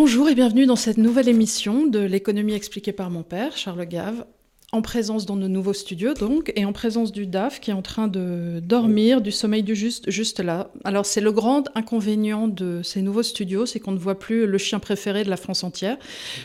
[0.00, 4.24] Bonjour et bienvenue dans cette nouvelle émission de l'économie expliquée par mon père, Charles Gave,
[4.70, 7.80] en présence dans nos nouveaux studios donc, et en présence du DAF qui est en
[7.80, 10.70] train de dormir du sommeil du juste, juste là.
[10.84, 14.58] Alors c'est le grand inconvénient de ces nouveaux studios, c'est qu'on ne voit plus le
[14.58, 15.96] chien préféré de la France entière.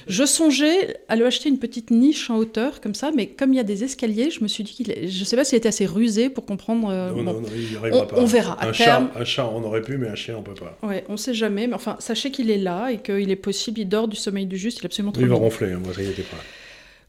[0.07, 3.57] Je songeais à lui acheter une petite niche en hauteur comme ça, mais comme il
[3.57, 5.10] y a des escaliers, je me suis dit qu'il, est...
[5.10, 6.89] je sais pas s'il était assez rusé pour comprendre.
[6.89, 8.16] Euh, non, non, non, il on, pas.
[8.18, 8.58] on, verra.
[8.66, 10.78] Un, chat, un chat, on aurait pu, mais un chien, on peut pas.
[10.82, 13.89] Ouais, on sait jamais, mais enfin, sachez qu'il est là et qu'il est possible, il
[13.89, 15.21] dort du sommeil du juste, il est absolument trop.
[15.21, 16.38] Il va ronfler, hein, moi, ça y était pas.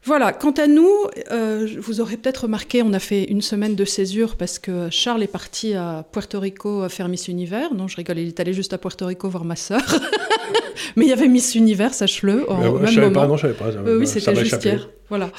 [0.05, 0.91] Voilà, quant à nous,
[1.31, 5.23] euh, vous aurez peut-être remarqué, on a fait une semaine de césure parce que Charles
[5.23, 7.73] est parti à Puerto Rico à faire Miss Univers.
[7.73, 9.81] Non, je rigole, il est allé juste à Puerto Rico voir ma sœur.
[10.95, 12.49] Mais il y avait Miss Univers, sache-le.
[12.49, 13.65] En même je savais pas, non, je savais pas.
[13.65, 14.89] Euh, oui, c'était juste hier.
[15.09, 15.31] Voilà.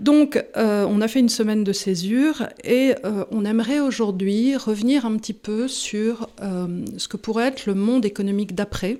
[0.00, 5.06] Donc, euh, on a fait une semaine de césure et euh, on aimerait aujourd'hui revenir
[5.06, 8.98] un petit peu sur euh, ce que pourrait être le monde économique d'après,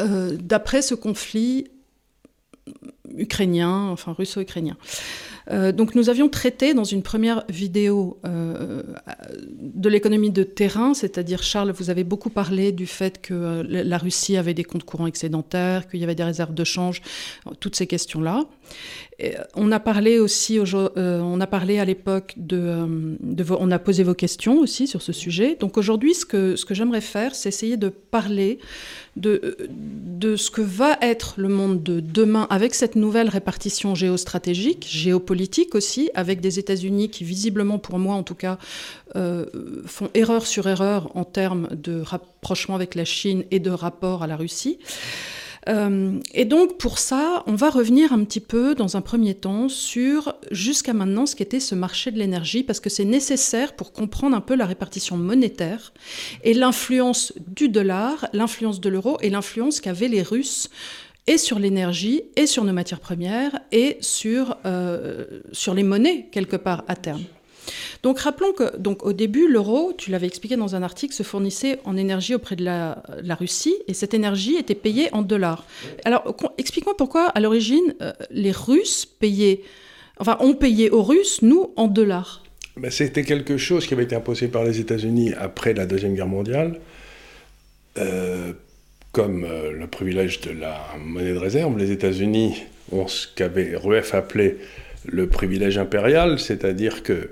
[0.00, 1.66] euh, d'après ce conflit
[3.16, 4.76] ukrainien, enfin russo-ukrainien.
[5.50, 8.82] Euh, donc nous avions traité dans une première vidéo euh,
[9.58, 13.98] de l'économie de terrain, c'est-à-dire Charles, vous avez beaucoup parlé du fait que euh, la
[13.98, 17.02] Russie avait des comptes courants excédentaires, qu'il y avait des réserves de change,
[17.58, 18.44] toutes ces questions-là.
[19.22, 23.78] Et on a parlé aussi, euh, on a parlé à l'époque de, euh, on a
[23.78, 25.58] posé vos questions aussi sur ce sujet.
[25.60, 28.58] Donc aujourd'hui, ce que, j'aimerais faire, c'est essayer de parler
[29.16, 29.56] de,
[30.36, 36.10] ce que va être le monde de demain avec cette nouvelle répartition géostratégique, géopolitique aussi,
[36.14, 38.58] avec des États-Unis qui visiblement, pour moi en tout cas,
[39.16, 39.44] euh,
[39.84, 44.26] font erreur sur erreur en termes de rapprochement avec la Chine et de rapport à
[44.26, 44.78] la Russie.
[45.68, 49.68] Euh, et donc pour ça, on va revenir un petit peu dans un premier temps
[49.68, 54.36] sur jusqu'à maintenant ce qu'était ce marché de l'énergie, parce que c'est nécessaire pour comprendre
[54.36, 55.92] un peu la répartition monétaire
[56.44, 60.70] et l'influence du dollar, l'influence de l'euro et l'influence qu'avaient les Russes
[61.26, 66.56] et sur l'énergie, et sur nos matières premières, et sur, euh, sur les monnaies, quelque
[66.56, 67.22] part, à terme.
[68.02, 71.78] Donc rappelons que donc, au début, l'euro, tu l'avais expliqué dans un article, se fournissait
[71.84, 73.02] en énergie auprès de la,
[73.38, 75.64] Russie et cette énergie était payée en dollars.
[76.04, 79.60] Alors explique-moi pourquoi à l'origine euh, les Russes payaient,
[80.18, 82.42] enfin ont payé aux Russes, nous, en dollars.
[82.76, 86.26] Ben, C'était quelque chose qui avait été imposé par les États-Unis après la Deuxième Guerre
[86.26, 86.80] mondiale.
[87.98, 88.52] Euh,
[89.12, 92.62] comme euh, le privilège de la monnaie de réserve, les États-Unis
[92.92, 94.58] ont ce qu'avait Rueff appelé
[95.06, 97.30] le privilège impérial, c'est-à-dire que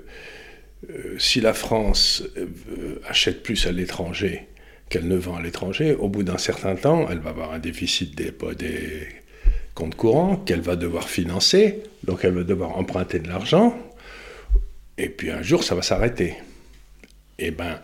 [1.17, 4.47] si la France euh, achète plus à l'étranger
[4.89, 8.15] qu'elle ne vend à l'étranger, au bout d'un certain temps, elle va avoir un déficit
[8.15, 8.33] des,
[9.75, 13.77] comptes courants qu'elle va devoir financer, donc elle va devoir emprunter de l'argent,
[14.97, 16.35] et puis un jour ça va s'arrêter.
[17.37, 17.79] Eh bien,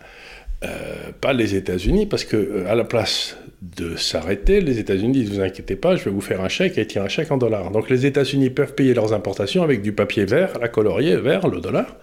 [0.64, 5.40] euh, pas les États-Unis, parce que à la place de s'arrêter, les États-Unis disent vous
[5.40, 7.70] inquiétez pas, je vais vous faire un chèque et tirent un chèque en dollars.
[7.70, 11.60] Donc les États-Unis peuvent payer leurs importations avec du papier vert, la colorier vert, le
[11.60, 11.96] dollar,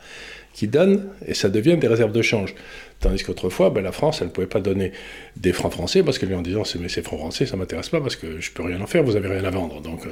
[0.53, 2.53] qui donne, et ça devient des réserves de change.
[2.99, 4.91] Tandis qu'autrefois, ben, la France, elle ne pouvait pas donner
[5.35, 7.89] des francs français, parce qu'elle lui en disant, mais ces francs français, ça ne m'intéresse
[7.89, 9.81] pas, parce que je ne peux rien en faire, vous n'avez rien à vendre.
[9.81, 10.09] Donc, euh,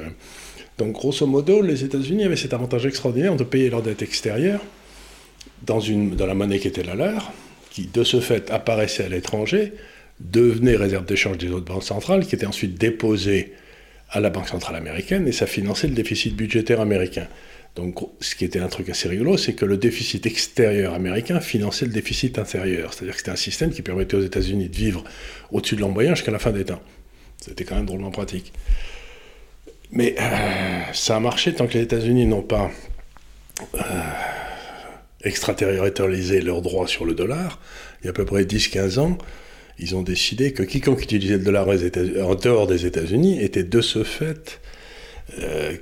[0.78, 4.60] donc grosso modo, les États-Unis avaient cet avantage extraordinaire de payer leur dette extérieure
[5.62, 7.32] dans, une, la monnaie qui était la leur,
[7.70, 9.72] qui de ce fait apparaissait à l'étranger,
[10.20, 13.52] devenait réserve d'échange des autres banques centrales, qui était ensuite déposée
[14.10, 17.28] à la Banque centrale américaine, et ça finançait le déficit budgétaire américain.
[17.74, 21.86] Donc, ce qui était un truc assez rigolo, c'est que le déficit extérieur américain finançait
[21.86, 22.92] le déficit intérieur.
[22.92, 25.04] C'est-à-dire que c'était un système qui permettait aux États-Unis de vivre
[25.50, 26.82] au-dessus de l'embryon jusqu'à la fin des temps.
[27.40, 28.52] C'était quand même drôlement pratique.
[29.90, 32.70] Mais euh, ça a marché tant que les États-Unis n'ont pas
[33.74, 33.78] euh,
[35.24, 37.58] extraterritorialisé leurs droits sur le dollar.
[38.00, 39.18] Il y a à peu près 10-15 ans,
[39.78, 44.04] ils ont décidé que quiconque utilisait le dollar en dehors des États-Unis était de ce
[44.04, 44.60] fait
[45.38, 45.74] euh,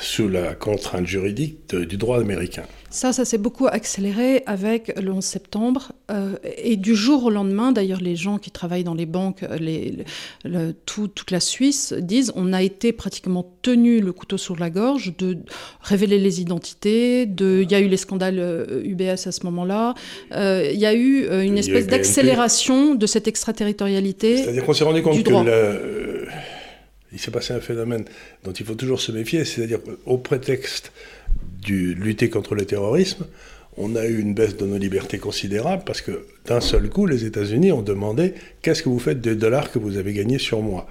[0.00, 2.64] sous la contrainte juridique du droit américain.
[2.96, 5.92] Ça, ça s'est beaucoup accéléré avec le 11 septembre.
[6.10, 9.98] Euh, et du jour au lendemain, d'ailleurs, les gens qui travaillent dans les banques, les,
[10.44, 14.70] le, tout, toute la Suisse, disent on a été pratiquement tenu le couteau sur la
[14.70, 15.36] gorge de
[15.82, 17.26] révéler les identités.
[17.26, 18.38] De, il y a eu les scandales
[18.84, 19.94] UBS euh, à ce moment-là.
[20.32, 24.38] Euh, il y a eu une espèce d'accélération de cette extraterritorialité.
[24.38, 25.74] C'est-à-dire qu'on s'est rendu compte que la,
[27.12, 28.04] il s'est passé un phénomène
[28.44, 30.92] dont il faut toujours se méfier, c'est-à-dire au prétexte
[31.66, 33.26] de lutter contre le terrorisme,
[33.76, 37.24] on a eu une baisse de nos libertés considérable parce que d'un seul coup, les
[37.24, 40.88] États-Unis ont demandé qu'est-ce que vous faites des dollars que vous avez gagnés sur moi?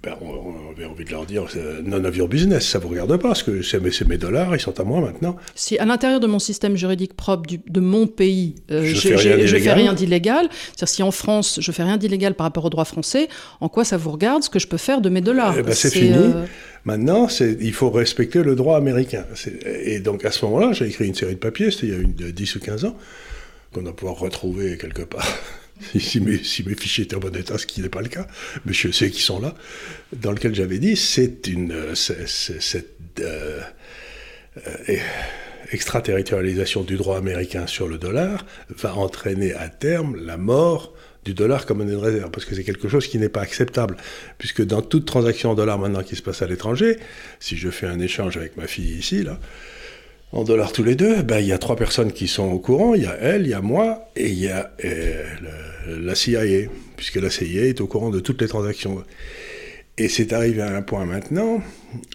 [0.00, 1.44] Ben, on, avait envie de leur dire
[1.82, 4.60] none of your business, ça vous regarde pas, parce que c'est mes, mes, dollars, ils
[4.60, 5.36] sont à moi maintenant.
[5.56, 9.72] Si à l'intérieur de mon système juridique propre de mon pays, euh, je, fais fais
[9.72, 13.28] rien d'illégal, c'est-à-dire si en France je fais rien d'illégal par rapport au droit français,
[13.60, 15.74] en quoi ça vous regarde ce que je peux faire de mes dollars eh ben,
[15.74, 16.12] C'est fini.
[16.12, 16.44] Euh,
[16.84, 19.24] maintenant, il faut respecter le droit américain.
[19.84, 21.98] Et donc à ce moment-là, j'ai écrit une série de papiers, c'était il y a
[21.98, 22.96] une, 10 ou 15 ans,
[23.74, 25.26] qu'on va pouvoir retrouver quelque part.
[25.98, 28.26] si, mes, fichiers étaient en bon état, ce qui n'est pas le cas,
[28.64, 29.54] mais je sais qu'ils sont là,
[30.12, 33.60] dans lequel j'avais dit c'est une cette euh,
[34.66, 34.96] euh,
[35.72, 40.94] extraterritorialisation du droit américain sur le dollar va entraîner à terme la mort
[41.24, 43.96] du dollar comme monnaie de réserve, parce que c'est quelque chose qui n'est pas acceptable,
[44.38, 46.98] puisque dans toute transaction en dollars maintenant qui se passe à l'étranger,
[47.38, 49.38] si je fais un échange avec ma fille ici, là,
[50.32, 52.94] en dollars tous les deux, ben, il y a trois personnes qui sont au courant.
[52.94, 55.24] Il y a elle, il y a moi et il y a euh,
[55.86, 59.02] la CIA, puisque la CIA est au courant de toutes les transactions.
[59.96, 61.60] Et c'est arrivé à un point maintenant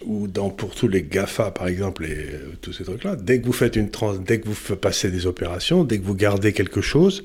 [0.06, 3.46] où, dans, pour tous les GAFA, par exemple, et euh, tous ces trucs-là, dès que
[3.46, 6.80] vous faites une trans, dès que vous passez des opérations, dès que vous gardez quelque
[6.80, 7.24] chose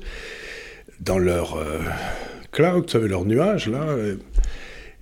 [0.98, 1.78] dans leur euh,
[2.50, 3.96] cloud, vous savez, leur nuage, là,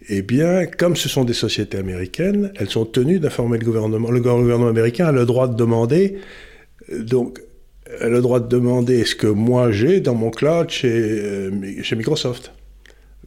[0.09, 4.11] eh bien, comme ce sont des sociétés américaines, elles sont tenues d'informer le gouvernement.
[4.11, 6.19] Le gouvernement américain a le droit de demander,
[6.91, 7.41] donc,
[8.01, 12.53] le droit de demander ce que moi j'ai dans mon cloud chez, euh, chez Microsoft,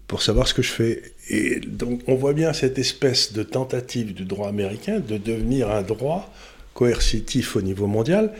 [0.07, 1.01] pour savoir ce que je fais.
[1.29, 5.83] Et donc, on voit bien cette espèce de tentative du droit américain de devenir un
[5.83, 6.31] droit
[6.73, 8.33] coercitif au niveau mondial.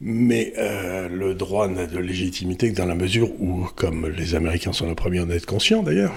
[0.00, 4.72] Mais euh, le droit n'a de légitimité que dans la mesure où, comme les Américains
[4.72, 6.14] sont les premiers à en être conscients d'ailleurs,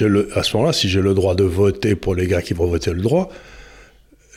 [0.00, 2.66] le, à ce moment-là, si j'ai le droit de voter pour les gars qui vont
[2.66, 3.30] voter le droit,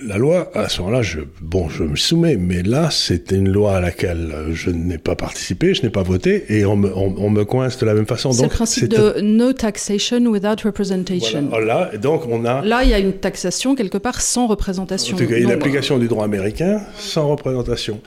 [0.06, 3.78] la loi, à ce moment-là, je, bon, je me soumets, mais là, c'était une loi
[3.78, 7.46] à laquelle je n'ai pas participé, je n'ai pas voté, et on me, on, me,
[7.46, 8.32] coince de la même façon.
[8.32, 11.48] C'est le principe de no taxation without representation.
[11.50, 11.92] Voilà.
[11.92, 12.64] Là, donc on a...
[12.66, 15.16] Là, il y a une taxation quelque part sans représentation.
[15.16, 18.02] En tout cas, une application du droit américain sans représentation.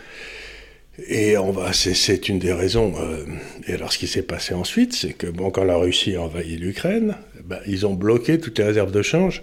[1.08, 2.94] Et on va, c'est une des raisons.
[2.98, 3.24] Euh,
[3.66, 6.56] et alors, ce qui s'est passé ensuite, c'est que bon, quand la Russie a envahi
[6.56, 9.42] l'Ukraine, ben, ils ont bloqué toutes les réserves de change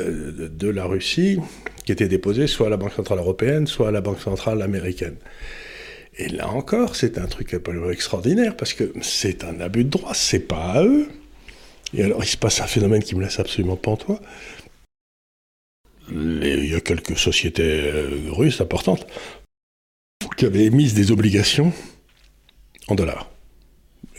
[0.00, 1.38] euh, de la Russie
[1.86, 5.16] qui étaient déposées soit à la Banque centrale européenne, soit à la Banque centrale américaine.
[6.18, 10.12] Et là encore, c'est un truc peu extraordinaire parce que c'est un abus de droit,
[10.12, 11.08] c'est pas à eux.
[11.94, 14.20] Et alors, il se passe un phénomène qui me laisse absolument pantois.
[16.12, 19.06] Il y a quelques sociétés euh, russes importantes
[20.40, 21.70] qui avait émis des obligations
[22.88, 23.28] en dollars.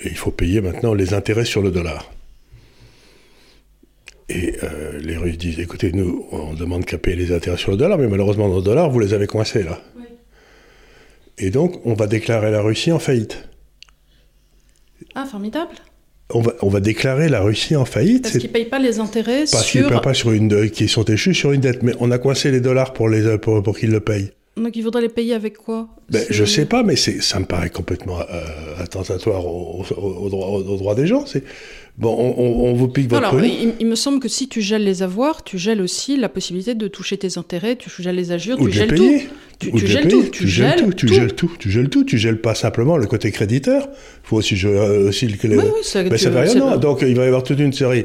[0.03, 2.13] Et il faut payer maintenant les intérêts sur le dollar.
[4.29, 7.77] Et euh, les Russes disent, écoutez, nous, on demande qu'à payer les intérêts sur le
[7.77, 9.81] dollar, mais malheureusement, nos dollars, vous les avez coincés là.
[11.39, 13.49] Et donc, on va déclarer la Russie en faillite.
[15.15, 15.73] Ah, formidable.
[16.29, 18.25] On va, on va déclarer la Russie en faillite.
[18.25, 20.87] Parce qu'ils ne payent pas les intérêts Parce qu'ils ne payent pas sur une, qui
[20.87, 21.81] sont échus sur une dette.
[21.81, 24.31] Mais on a coincé les dollars pour, les, pour, pour qu'ils le payent.
[24.57, 25.87] Donc il faudrait les payer avec quoi?
[26.09, 28.23] Ben, Je sais pas, mais ça me paraît complètement euh,
[28.79, 31.25] attentatoire au, au, droit, au, droit, des gens.
[31.25, 31.43] C'est
[31.97, 35.45] bon, on, vous pique votre Alors, il, me semble que si tu gèles les avoirs,
[35.45, 38.93] tu gèles aussi la possibilité de toucher tes intérêts, tu gèles les agures, tu gèles
[38.93, 39.21] tout.
[39.59, 40.23] Tu, tu gèles tout.
[40.31, 40.93] Tu gèles tout.
[40.93, 41.51] Tu gèles tout.
[41.57, 42.03] Tu gèles tout.
[42.03, 43.87] Tu gèles pas simplement le côté créditeur.
[43.89, 45.57] Il faut aussi, euh, aussi le.
[45.57, 46.55] Oui, oui, ça, ben, ça fait rien.
[46.55, 46.77] Non.
[46.77, 48.03] Donc il va y avoir toute une série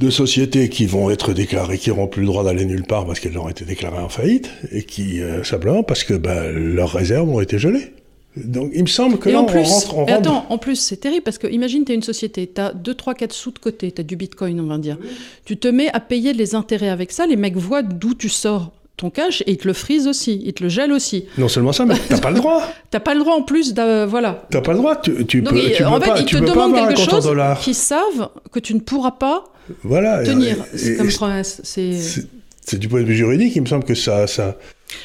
[0.00, 3.20] de sociétés qui vont être déclarées, qui n'auront plus le droit d'aller nulle part parce
[3.20, 7.28] qu'elles ont été déclarées en faillite, et qui, euh, simplement parce que ben, leurs réserves
[7.28, 7.92] ont été gelées.
[8.34, 10.12] Donc il me semble que là, en plus, on rentre...
[10.12, 12.94] Attends, en plus, c'est terrible parce que imagine, tu es une société, tu as 2,
[12.94, 14.98] 3, 4 sous de côté, tu as du bitcoin, on va dire.
[15.44, 18.72] Tu te mets à payer les intérêts avec ça, les mecs voient d'où tu sors
[19.00, 21.24] ton cash et ils te le frisent aussi, ils te le gèlent aussi.
[21.38, 22.62] Non seulement ça, mais t'as pas le droit.
[22.90, 24.44] t'as pas le droit en plus de voilà.
[24.50, 24.96] T'as pas le droit.
[24.96, 27.28] Tu, tu peux, tu en fait, ils te demandent quelque chose
[27.60, 29.44] qu'ils savent que tu ne pourras pas
[29.84, 31.60] voilà, tenir c'est comme promesse.
[31.64, 34.56] C'est du point de vue juridique, il me semble que ça, ça.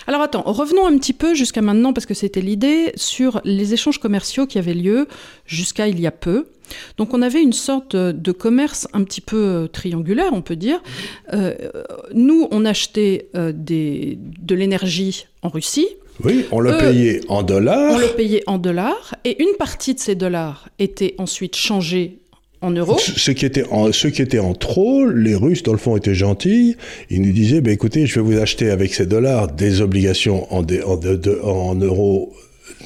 [0.08, 4.00] Alors attends, revenons un petit peu jusqu'à maintenant, parce que c'était l'idée, sur les échanges
[4.00, 5.08] commerciaux qui avaient lieu
[5.46, 6.48] jusqu'à il y a peu.
[6.98, 10.82] Donc on avait une sorte de commerce un petit peu euh, triangulaire, on peut dire.
[11.34, 11.54] Euh,
[12.14, 15.88] nous, on achetait euh, des, de l'énergie en Russie.
[16.24, 17.94] Oui, on le payait en dollars.
[17.94, 22.20] On le payait en dollars, et une partie de ces dollars était ensuite changée
[22.62, 25.78] en euros Ceux qui, étaient en, ceux qui étaient en trop, les Russes, dans le
[25.78, 26.76] fond, étaient gentils.
[27.10, 30.64] Ils nous disaient, bah, écoutez, je vais vous acheter avec ces dollars des obligations en,
[30.64, 32.34] en, euros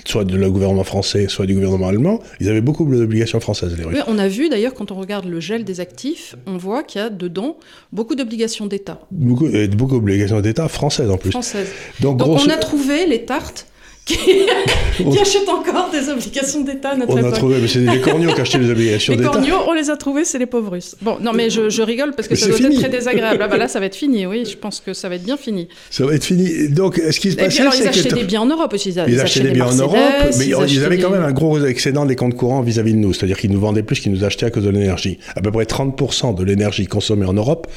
[0.09, 3.95] soit du gouvernement français, soit du gouvernement allemand, ils avaient beaucoup d'obligations françaises, les Russes.
[3.95, 7.01] Oui, on a vu d'ailleurs, quand on regarde le gel des actifs, on voit qu'il
[7.01, 7.57] y a dedans
[7.91, 8.99] beaucoup d'obligations d'État.
[9.11, 11.31] Beaucoup, beaucoup d'obligations d'État françaises en plus.
[11.31, 11.69] Françaises.
[11.99, 13.67] Donc, on a trouvé les tartes
[14.15, 18.41] qui, achètent encore des obligations d'État notre On a trouvé, mais c'est les corneaux qui
[18.41, 19.39] achetaient les obligations d'État.
[19.39, 20.95] Les corneaux, on les a trouvés, c'est les pauvres Russes.
[21.01, 23.41] Bon, non, mais je, rigole parce que ça doit être très désagréable.
[23.41, 25.37] Ah, bah là, ça va être fini, oui, je pense que ça va être bien
[25.37, 25.67] fini.
[25.89, 26.69] Ça va être fini.
[26.69, 28.89] Donc, ce qui se passe, alors, ils achetaient des biens en Europe aussi.
[28.89, 29.99] Ils, ils achetaient des biens en Europe,
[30.37, 33.13] mais ils, avaient quand même un gros excédent des comptes courants vis-à-vis de nous.
[33.13, 35.19] C'est-à-dire qu'ils nous vendaient plus qu'ils nous achetaient à cause de l'énergie.
[35.35, 37.67] À peu près 30% de l'énergie consommée en Europe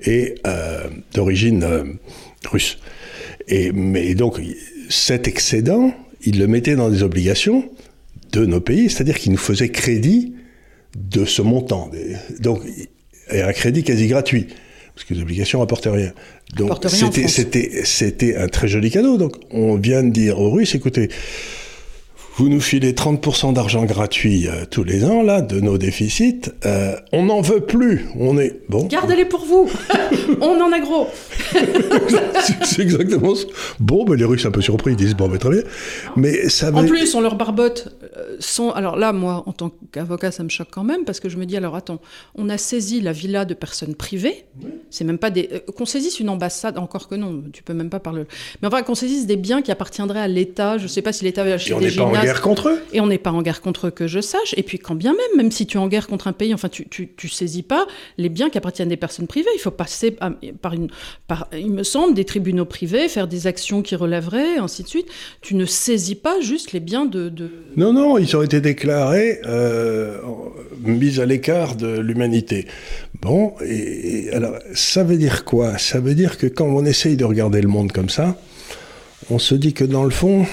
[0.00, 1.84] est euh, d'origine euh,
[2.50, 2.78] russe.
[3.48, 4.40] Et, mais donc,
[4.88, 7.68] cet excédent, ils le mettaient dans des obligations
[8.32, 10.34] de nos pays, c'est-à-dire qu'ils nous faisaient crédit
[10.96, 11.90] de ce montant.
[12.40, 12.62] Donc,
[13.30, 14.46] et un crédit quasi gratuit,
[14.94, 16.12] parce que les obligations rapportaient rien.
[16.56, 19.16] Donc, c'était un très joli cadeau.
[19.16, 21.08] Donc, on vient de dire aux Russes, écoutez,
[22.36, 26.50] vous nous filez 30% d'argent gratuit euh, tous les ans, là, de nos déficits.
[26.66, 28.06] Euh, on n'en veut plus.
[28.18, 28.86] On est bon.
[28.86, 29.70] Gardez-les pour vous.
[30.40, 31.06] on en a gros.
[32.64, 33.46] c'est exactement ça.
[33.78, 35.62] Bon, mais les Russes, un peu surpris, ils disent bon, mais très bien.
[36.16, 37.94] Mais ça En plus, on leur barbote.
[38.16, 38.70] Euh.
[38.74, 41.46] Alors là, moi, en tant qu'avocat, ça me choque quand même parce que je me
[41.46, 42.00] dis alors attends,
[42.34, 44.44] on a saisi la villa de personnes privées.
[44.90, 45.48] C'est même pas des.
[45.76, 48.24] qu'on saisisse une ambassade, encore que non, tu peux même pas parler.
[48.60, 50.78] Mais enfin, qu'on saisisse des biens qui appartiendraient à l'État.
[50.78, 52.82] Je sais pas si l'État avait acheté des gymnases guerre contre eux.
[52.92, 54.54] Et on n'est pas en guerre contre eux que je sache.
[54.56, 56.68] Et puis quand bien même, même si tu es en guerre contre un pays, enfin
[56.68, 57.86] tu, tu, saisis pas
[58.18, 59.50] les biens qui appartiennent des personnes privées.
[59.54, 60.16] Il faut passer
[60.60, 60.88] par une,
[61.26, 65.06] par, il me semble, des tribunaux privés, faire des actions qui relèveraient, ainsi de suite.
[65.40, 67.32] Tu ne saisis pas juste les biens de.
[67.76, 70.18] Non, non, ils ont été déclarés euh,
[70.80, 72.66] mis à l'écart de l'humanité.
[73.20, 75.78] Bon, et, alors ça veut dire quoi?
[75.78, 78.36] Ça veut dire que quand on essaye de regarder le monde comme ça,
[79.30, 80.46] on se dit que dans le fond,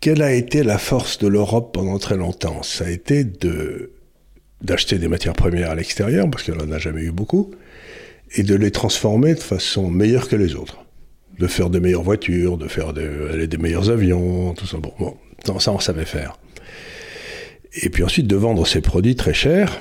[0.00, 2.62] quelle a été la force de l'Europe pendant très longtemps?
[2.62, 3.24] Ça a été
[4.60, 7.52] d'acheter des matières premières à l'extérieur, parce qu'elle n'en a jamais eu beaucoup,
[8.34, 10.78] et de les transformer de façon meilleure que les autres.
[11.38, 14.78] De faire de meilleures voitures, de faire des meilleurs avions, tout ça.
[14.78, 15.16] Bon, bon,
[15.58, 16.38] ça on savait faire.
[17.82, 19.80] Et puis ensuite de vendre ces produits très chers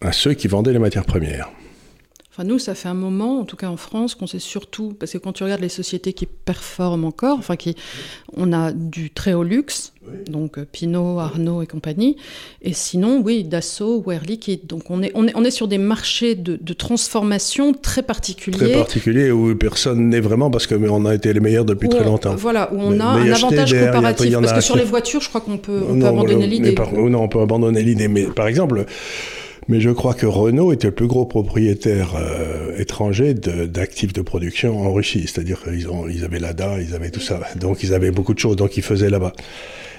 [0.00, 1.50] à ceux qui vendaient les matières premières.
[2.36, 5.12] Enfin, nous, ça fait un moment, en tout cas en France, qu'on sait surtout, parce
[5.12, 7.76] que quand tu regardes les sociétés qui performent encore, enfin, qui,
[8.36, 9.92] on a du très haut luxe,
[10.28, 12.16] donc euh, Pinot, Arnaud et compagnie,
[12.60, 14.62] et sinon, oui, Dassault ou Air Liquide.
[14.66, 18.58] Donc on est, on est, on est sur des marchés de, transformation très particuliers.
[18.58, 22.34] Très particuliers, où personne n'est vraiment, parce qu'on a été les meilleurs depuis très longtemps.
[22.34, 25.58] Voilà, où on a un avantage comparatif, parce que sur les voitures, je crois qu'on
[25.58, 26.74] peut, on peut abandonner l'idée.
[26.96, 28.86] Non, on peut abandonner l'idée, mais par exemple
[29.68, 34.80] mais je crois que Renault était le plus gros propriétaire euh, étranger d'actifs de, production
[34.80, 35.22] en Russie.
[35.26, 37.40] C'est-à-dire qu'ils ils avaient l'ADA, ils avaient tout ça.
[37.56, 39.32] Donc ils avaient beaucoup de choses, donc ils faisaient là-bas.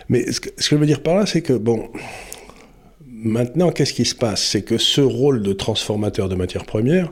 [0.09, 1.89] Mais ce que, je veux dire par là, c'est que, bon,
[3.07, 4.43] maintenant, qu'est-ce qui se passe?
[4.43, 7.11] C'est que ce rôle de transformateur de matières premières,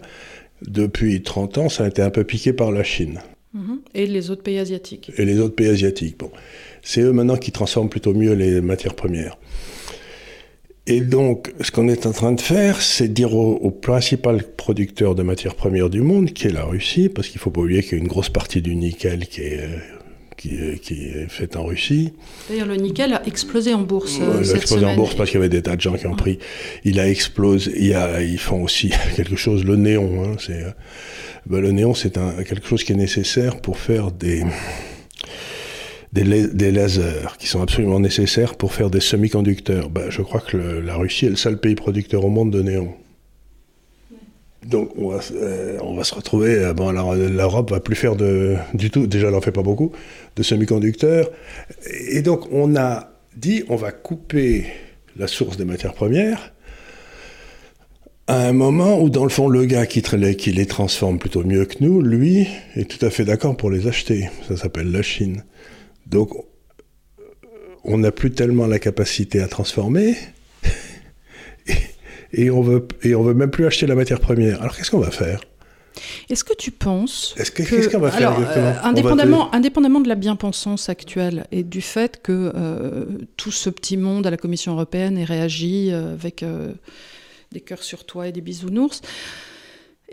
[0.68, 3.20] depuis 30 ans, ça a été un peu piqué par la Chine.
[3.56, 3.78] Mm-hmm.
[3.96, 5.12] Et les autres pays asiatiques.
[5.18, 6.18] Et les autres pays asiatiques.
[6.20, 6.32] Bon.
[6.82, 9.38] C'est eux maintenant qui transforment plutôt mieux les matières premières.
[10.86, 15.24] Et donc, ce qu'on est en train de faire, c'est dire au, principal producteur de
[15.24, 17.94] matières premières du monde, qui est la Russie, parce qu'il ne faut pas oublier qu'il
[17.94, 19.70] y a une grosse partie du nickel qui est,
[20.36, 22.12] qui est, qui est faite en Russie.
[22.50, 24.20] D'ailleurs, le nickel a explosé en bourse.
[24.22, 26.06] Euh, il a explosé en bourse parce qu'il y avait des tas de gens qui
[26.06, 26.38] ont pris.
[26.84, 27.72] Il a explosé.
[27.78, 30.26] Il y a, ils font aussi quelque chose, le néon.
[30.26, 30.66] Hein, c'est,
[31.46, 34.44] ben, le néon, c'est quelque chose qui est nécessaire pour faire des
[36.14, 39.90] des, lasers qui sont absolument nécessaires pour faire des semi-conducteurs.
[39.90, 42.94] Ben, je crois que la Russie est le seul pays producteur au monde de néon.
[44.66, 48.16] Donc on va, euh, on va se retrouver, euh, bon alors l'Europe va plus faire
[48.16, 49.92] de, du tout, déjà elle n'en fait pas beaucoup,
[50.38, 51.30] de semi-conducteurs.
[52.08, 54.68] Et donc on a dit on va couper
[55.18, 56.54] la source des matières premières
[58.28, 61.66] à un moment où dans le fond le gars qui, qui les transforme plutôt mieux
[61.66, 64.30] que nous, lui, est tout à fait d'accord pour les acheter.
[64.48, 65.44] Ça s'appelle la Chine.
[66.14, 66.30] Donc,
[67.84, 70.16] on n'a plus tellement la capacité à transformer.
[72.34, 74.62] et, on veut et on veut même plus acheter la matière première.
[74.62, 75.42] Alors qu'est-ce qu'on va faire?
[76.30, 81.46] Est-ce que tu penses Qu'est-ce qu'on va faire euh, indépendamment, indépendamment de la bien-pensance actuelle
[81.52, 83.06] et du fait que euh,
[83.38, 86.46] tout ce petit monde à la Commission européenne ait réagi euh, avec
[87.52, 89.02] des cœurs sur toi et des bisounours,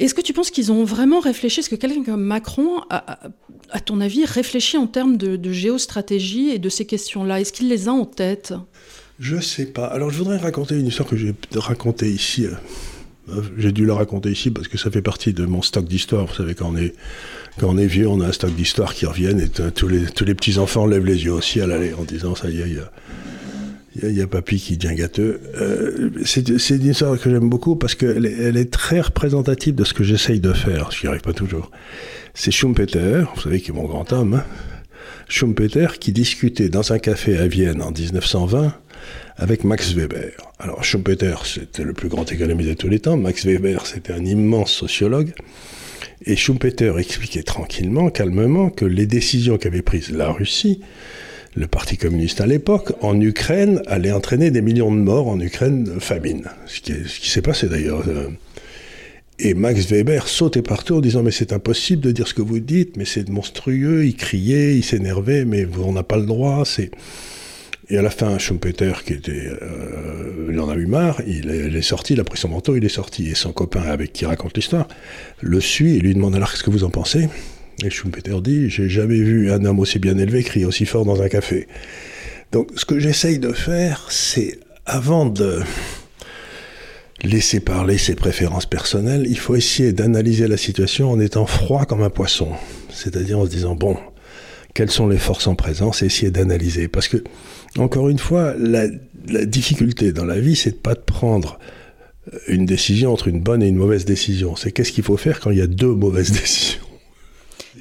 [0.01, 1.61] est-ce que tu penses qu'ils ont vraiment réfléchi?
[1.61, 6.69] Est-ce que quelqu'un comme Macron, à ton avis, réfléchit en termes de, géostratégie et de
[6.69, 7.41] ces questions-là?
[7.41, 8.55] Est-ce qu'il les a en tête?
[9.19, 9.87] Je ne sais pas.
[9.87, 12.47] Alors je voudrais raconter une histoire que j'ai racontée ici.
[12.47, 16.25] Euh, j'ai dû la raconter ici parce que ça fait partie de mon stock d'histoire.
[16.25, 16.73] Vous savez, quand
[17.63, 21.05] on est, vieux, on a un stock d'histoire qui reviennent et tous les, petits-enfants lèvent
[21.05, 22.91] les yeux au ciel en disant ça y est, y a
[23.97, 25.41] il y, a papy qui devient gâteux.
[25.61, 29.95] Euh, c'est une histoire que j'aime beaucoup parce qu'elle elle est très représentative de ce
[29.95, 31.73] que j'essaye de faire, ce qui n'y arrive pas toujours.
[32.33, 34.35] C'est Schumpeter, vous savez, qui est mon grand homme.
[34.35, 34.45] Hein.
[35.29, 38.73] Schumpeter qui discutait dans un café à Vienne en 1920
[39.37, 40.33] avec Max Weber.
[40.61, 44.25] Alors Schumpeter, c'était le plus grand économiste de tous les temps, Max Weber, c'était un
[44.25, 45.33] immense sociologue.
[46.27, 50.81] Et Schumpeter expliquait tranquillement, calmement, que les décisions qu'avait prises la Russie,
[51.55, 55.99] le Parti communiste à l'époque, en Ukraine, allaient entraîner des millions de morts en Ukraine,
[56.01, 56.45] famine.
[56.67, 56.95] Ce qui,
[57.29, 58.05] s'est passé d'ailleurs.
[58.09, 58.29] Euh,
[59.43, 62.61] et Max Weber sautait partout en disant Mais c'est impossible de dire ce que vous
[62.61, 64.05] dites, mais c'est monstrueux.
[64.05, 66.65] Il criait, il s'énervait, mais on n'a pas le droit.
[66.65, 66.91] C'est.
[67.89, 71.83] Et à la fin, Schumpeter, qui était, euh, il en a eu marre, il est,
[71.83, 73.29] sorti, il a pris son manteau, il est sorti.
[73.29, 74.87] Et son copain, avec qui raconte l'histoire,
[75.41, 77.29] le suit et lui demande alors qu'est-ce que vous en pensez?
[77.85, 81.23] Et Schumpeter dit J'ai jamais vu un homme aussi bien élevé crier aussi fort dans
[81.23, 81.67] un café.
[82.53, 85.61] Donc, ce que j'essaye de faire, c'est avant de
[87.23, 92.03] laisser parler ses préférences personnelles, il faut essayer d'analyser la situation en étant froid comme
[92.03, 92.49] un poisson.
[92.91, 93.97] C'est-à-dire en se disant, bon,
[94.75, 96.89] quelles sont les forces en présence et essayer d'analyser.
[96.89, 97.19] Parce que,
[97.79, 98.87] encore une fois, la,
[99.45, 101.59] difficulté dans la vie, c'est de pas de prendre
[102.49, 104.57] une décision entre une bonne et une mauvaise décision.
[104.57, 106.81] C'est qu'est-ce qu'il faut faire quand il y a deux mauvaises décisions.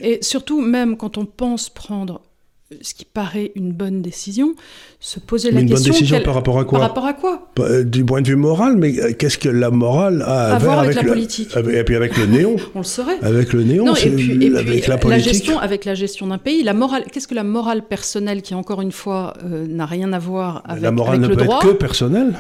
[0.02, 2.22] Et surtout, même quand on pense prendre
[2.82, 4.54] ce qui paraît une bonne décision,
[5.00, 5.86] se poser la une question.
[5.86, 8.28] Une bonne décision par rapport à quoi Par rapport à quoi euh, Du point de
[8.28, 11.56] vue moral, mais euh, qu'est-ce que la morale a à, voir avec, avec, la politique
[11.56, 12.58] Et puis avec le néon.
[12.76, 13.18] On le saurait.
[13.22, 15.26] Avec le néon, et puis, et avec la politique.
[15.26, 17.06] La gestion, avec la gestion d'un pays, la morale.
[17.12, 20.84] Qu'est-ce que la morale personnelle, qui encore une fois euh, n'a rien à voir avec,
[20.84, 22.36] la morale avec ne le peut droit, être que personnelle.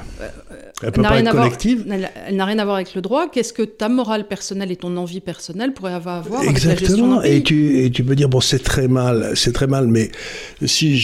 [0.81, 1.85] Elle peut pas être collective.
[1.89, 3.27] elle n'a rien à voir avec le droit.
[3.29, 6.75] Qu'est-ce que ta morale personnelle et ton envie personnelle pourraient avoir à voir avec la
[6.75, 9.67] gestion d'un pays Et tu, et tu peux dire bon c'est très mal, c'est très
[9.67, 10.09] mal, mais
[10.65, 10.97] si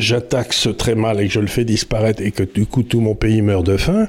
[0.00, 3.00] j'attaque ce très mal et que je le fais disparaître et que du coup tout
[3.00, 4.08] mon pays meurt de faim,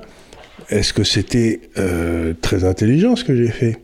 [0.70, 3.80] est-ce que c'était euh, très intelligent ce que j'ai fait?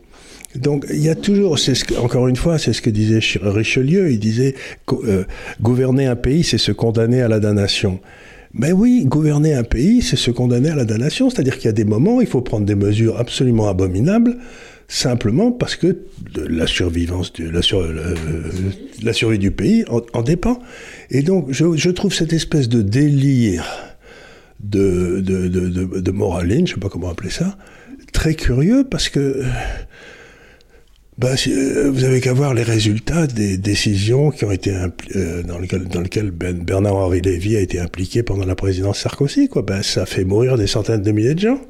[0.56, 1.56] Donc il y a toujours,
[2.02, 4.10] encore une fois, c'est ce que disait Richelieu.
[4.10, 4.54] Il disait
[4.92, 5.24] euh,
[5.60, 8.00] gouverner un pays, c'est se condamner à la damnation.
[8.52, 11.30] Ben oui, gouverner un pays, c'est se condamner à la damnation.
[11.30, 14.38] C'est-à-dire qu'il y a des moments il faut prendre des mesures absolument abominables,
[14.90, 15.98] simplement parce que
[16.34, 17.62] la survivance, la,
[19.12, 20.60] survie du pays en, dépend.
[21.10, 23.64] Et donc, je, trouve cette espèce de délire
[24.58, 27.56] de, moraline, je ne sais pas comment appeler ça,
[28.12, 29.44] très curieux parce que
[31.18, 34.74] bah, vous avez qu'à voir les résultats des décisions qui ont été
[35.14, 39.48] euh, dans lesquelles, lequel ben, Bernard-Henri Lévy a été impliqué pendant la présidence Sarkozy.
[39.48, 39.62] Quoi.
[39.62, 41.60] Ben, ça fait mourir des centaines de milliers de gens.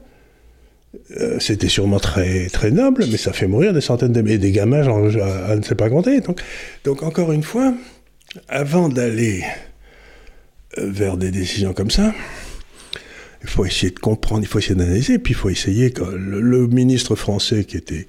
[1.17, 4.83] Euh, c'était sûrement très, noble, mais ça fait mourir des centaines de milliers des gamins,
[4.83, 6.21] genre, à, ne sait pas compter.
[6.85, 7.75] Donc, encore une fois,
[8.49, 9.45] avant d'aller
[10.77, 12.13] vers des décisions comme ça,
[13.43, 17.15] il faut essayer de comprendre, il faut essayer d'analyser, puis il faut essayer le ministre
[17.15, 18.07] français qui était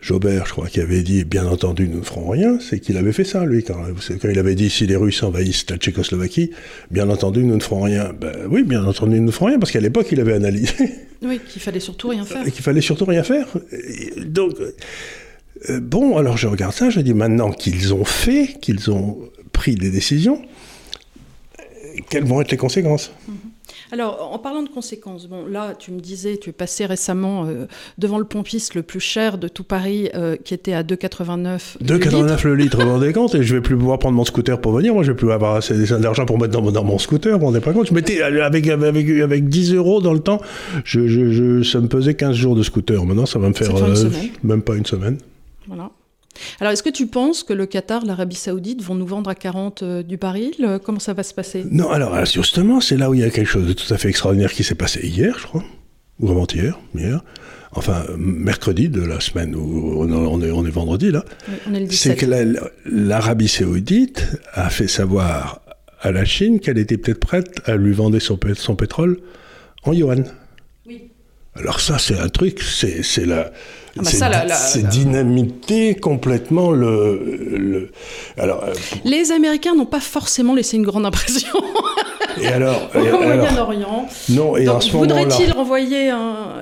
[0.00, 3.12] Jobert, je crois, qui avait dit bien entendu nous ne ferons rien, c'est qu'il avait
[3.12, 3.74] fait ça, lui, quand,
[4.20, 6.52] quand, il avait dit si les Russes envahissent la Tchécoslovaquie,
[6.90, 8.12] bien entendu nous ne ferons rien.
[8.18, 10.74] Ben oui, bien entendu nous ne ferons rien, parce qu'à l'époque il avait analysé.
[11.20, 12.44] Oui, qu'il fallait surtout rien faire.
[12.44, 13.48] Qu'il fallait surtout rien faire.
[14.24, 14.54] donc,
[15.68, 19.18] euh, bon, alors je regarde ça, je dis maintenant qu'ils ont fait, qu'ils ont
[19.50, 20.40] pris des décisions,
[22.08, 23.12] quelles vont être les conséquences?
[23.26, 23.34] Mhm.
[23.90, 27.66] Alors, en parlant de conséquences, bon, là, tu me disais, tu es passé récemment euh,
[27.96, 32.44] devant le pompiste le plus cher de tout Paris, euh, qui était à 2,89 2,89
[32.44, 34.72] le litre, vous vous rendez compte Et je vais plus pouvoir prendre mon scooter pour
[34.72, 34.92] venir.
[34.92, 37.46] Moi, je vais plus avoir assez d'argent pour mettre dans, dans, mon scooter, vous vous
[37.46, 40.40] rendez pas compte Je mettais, avec, avec, avec 10 euros dans le temps,
[40.84, 43.04] je, je, ça me pesait 15 jours de scooter.
[43.04, 44.10] Maintenant, ça va me faire euh,
[44.42, 45.18] même pas une semaine.
[45.66, 45.90] Voilà.
[46.60, 49.82] Alors, est-ce que tu penses que le Qatar, l'Arabie Saoudite vont nous vendre à 40
[49.82, 51.64] euh, du baril Comment ça va se passer?
[51.70, 54.08] Non, alors, justement, c'est là où il y a quelque chose de tout à fait
[54.08, 55.64] extraordinaire qui s'est passé hier, je crois,
[56.20, 57.22] ou avant-hier, hier.
[57.72, 61.24] Enfin, mercredi de la semaine où on est, on est vendredi, là.
[61.90, 62.26] c'est que
[62.86, 65.60] l'Arabie Saoudite a fait savoir
[66.00, 69.20] à la Chine qu'elle était peut-être prête à lui vendre son, son pétrole
[69.84, 70.24] en yuan.
[70.86, 71.10] Oui.
[71.54, 73.52] Alors ça, c'est un truc, c'est la
[73.98, 77.90] ah bah c'est dynamité complètement le.
[78.36, 81.48] alors, euh, Les Américains n'ont pas forcément laissé une grande impression.
[82.40, 84.06] Et alors, Au Moyen-Orient.
[84.28, 84.92] Non, et en ce.
[84.92, 86.12] Voudrait-il renvoyer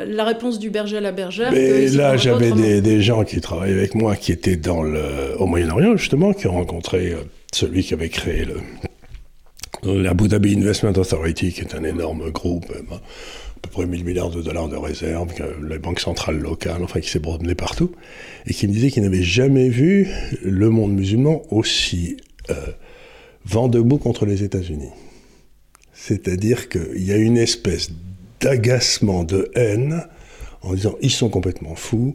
[0.06, 3.78] la réponse du berger à la bergère Mais là, j'avais des, des, gens qui travaillaient
[3.78, 5.02] avec moi qui étaient dans le,
[5.38, 7.16] au Moyen-Orient, justement, qui ont rencontré euh,
[7.52, 12.66] celui qui avait créé le, l'Abu Dhabi Investment Authority, qui est un énorme groupe.
[13.56, 17.10] Euh, peu près 1000 milliards de dollars de réserves, la banque centrale locale, enfin qui
[17.10, 17.92] s'est promené partout,
[18.46, 20.08] et qui me disait qu'il n'avait jamais vu
[20.42, 22.16] le monde musulman aussi
[22.50, 22.54] euh,
[23.44, 24.90] vent debout contre les États-Unis.
[25.92, 27.90] C'est-à-dire qu'il y a une espèce
[28.40, 30.04] d'agacement, de haine,
[30.62, 32.14] en disant ils sont complètement fous,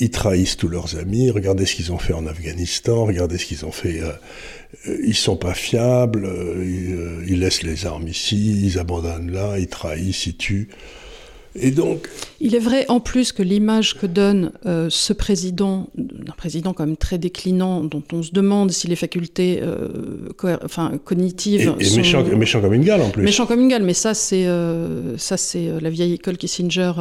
[0.00, 1.30] ils trahissent tous leurs amis.
[1.30, 3.04] Regardez ce qu'ils ont fait en Afghanistan.
[3.04, 4.00] Regardez ce qu'ils ont fait.
[4.00, 4.12] Euh,
[4.88, 6.24] euh, ils sont pas fiables.
[6.24, 8.64] Euh, ils, laissent les armes ici.
[8.64, 9.58] Ils abandonnent là.
[9.58, 10.26] Ils trahissent.
[10.26, 10.68] Ils tuent.
[11.56, 12.08] Et donc,
[12.40, 16.86] il est vrai en plus que l'image que donne euh, ce président, un président quand
[16.86, 19.88] même très déclinant, dont on se demande si les facultés euh,
[20.64, 23.24] enfin, cognitives et, méchant, méchant, comme une gale en plus.
[23.24, 26.92] Méchant comme une gale, mais ça c'est euh, c'est la vieille école Kissinger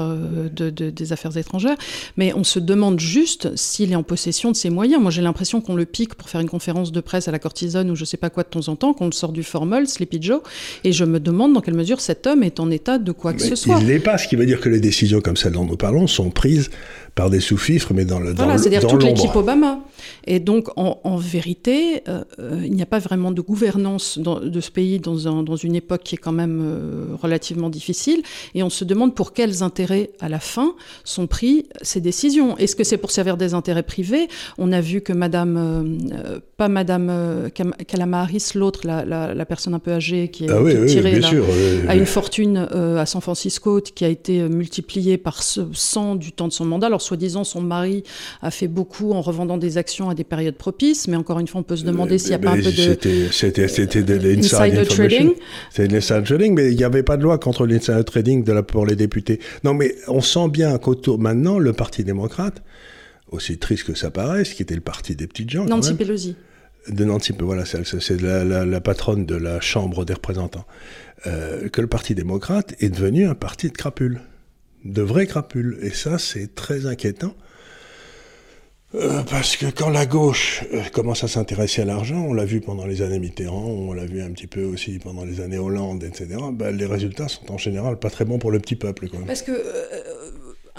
[0.56, 1.78] de, des affaires étrangères.
[2.18, 5.00] Mais on se demande juste s'il est en possession de ses moyens.
[5.02, 7.92] Moi j'ai l'impression qu'on le pique pour faire une conférence de presse à la cortisone
[7.92, 10.22] ou je sais pas quoi de temps en temps, qu'on le sort du formol, Sleepy
[10.22, 10.42] Joe,
[10.84, 13.42] et je me demande dans quelle mesure cet homme est en état de quoi que
[13.42, 13.78] ce soit.
[13.80, 16.08] Il n'est pas, ce qui veut dire que les décisions comme celles dont nous parlons
[16.08, 16.70] sont prises
[17.20, 19.82] par des sous-fifres, mais dans le Voilà, c'est-à-dire toute l'équipe Obama.
[20.26, 24.72] Et donc, en, vérité, euh, euh, il n'y a pas vraiment de gouvernance de ce
[24.72, 28.22] pays dans, dans, une époque qui est quand même euh, relativement difficile.
[28.56, 32.58] Et on se demande pour quels intérêts, à la fin, sont pris ces décisions.
[32.58, 34.30] Est-ce que c'est pour servir des intérêts privés?
[34.58, 36.00] On a vu que Madame,
[36.56, 37.50] pas Madame
[37.88, 41.20] Kalama Harris, l'autre, la, la, personne un peu âgée qui est, ah tirée
[41.88, 46.54] à une fortune à San Francisco qui a été multipliée par 100 du temps de
[46.54, 46.88] son mandat.
[46.88, 48.04] Alors, soi-disant, son mari
[48.42, 51.62] a fait beaucoup en revendant des actions à des périodes propices, mais encore une fois,
[51.62, 52.98] on peut se demander s'il n'y a pas un peu de.
[53.32, 55.34] C'était de l'insider trading.
[55.70, 58.54] C'était de l'insider trading, mais il n'y avait pas de loi contre l'insider trading de
[58.54, 59.40] la, pour les députés.
[59.64, 62.62] Non, mais on sent bien qu'autour, maintenant, le Parti démocrate,
[63.32, 65.66] aussi triste que ça paraisse, qui était le parti des petites gens.
[65.66, 66.36] Nancy Pelosi.
[66.88, 70.66] De Nancy, voilà, c'est la, la, patronne de la Chambre des représentants.
[71.28, 74.22] Euh, que le Parti démocrate est devenu un parti de crapules
[74.86, 75.78] de vrais crapules.
[75.82, 77.36] Et ça, c'est très inquiétant.
[78.96, 82.60] Euh, parce que quand la gauche euh, commence à s'intéresser à l'argent, on l'a vu
[82.60, 86.04] pendant les années Mitterrand, on l'a vu un petit peu aussi pendant les années Hollande,
[86.04, 89.08] etc., ben, les résultats sont en général pas très bons pour le petit peuple.
[89.28, 90.29] Parce que euh,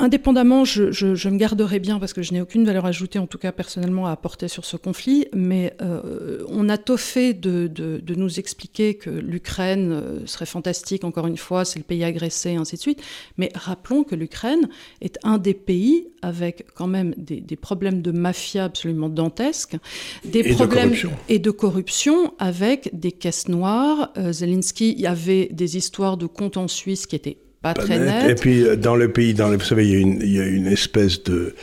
[0.01, 3.53] Indépendamment, je, me garderai bien parce que je n'ai aucune valeur ajoutée, en tout cas
[3.53, 8.95] personnellement, à apporter sur ce conflit, mais euh, on a tôt fait de, nous expliquer
[8.95, 13.03] que l'Ukraine euh, serait fantastique, encore une fois, c'est le pays agressé, ainsi de suite.
[13.37, 14.71] Mais rappelons que l'Ukraine
[15.03, 19.77] est un des pays avec quand même des, problèmes de mafia absolument dantesques,
[20.25, 24.15] des et problèmes de et de corruption avec des caisses noires.
[24.17, 28.31] Euh, Zelensky avait des histoires de comptes en Suisse qui étaient pas, très net.
[28.31, 30.33] Et puis euh, dans le pays, dans le, vous savez, il y a une, il
[30.33, 31.55] y a une espèce de,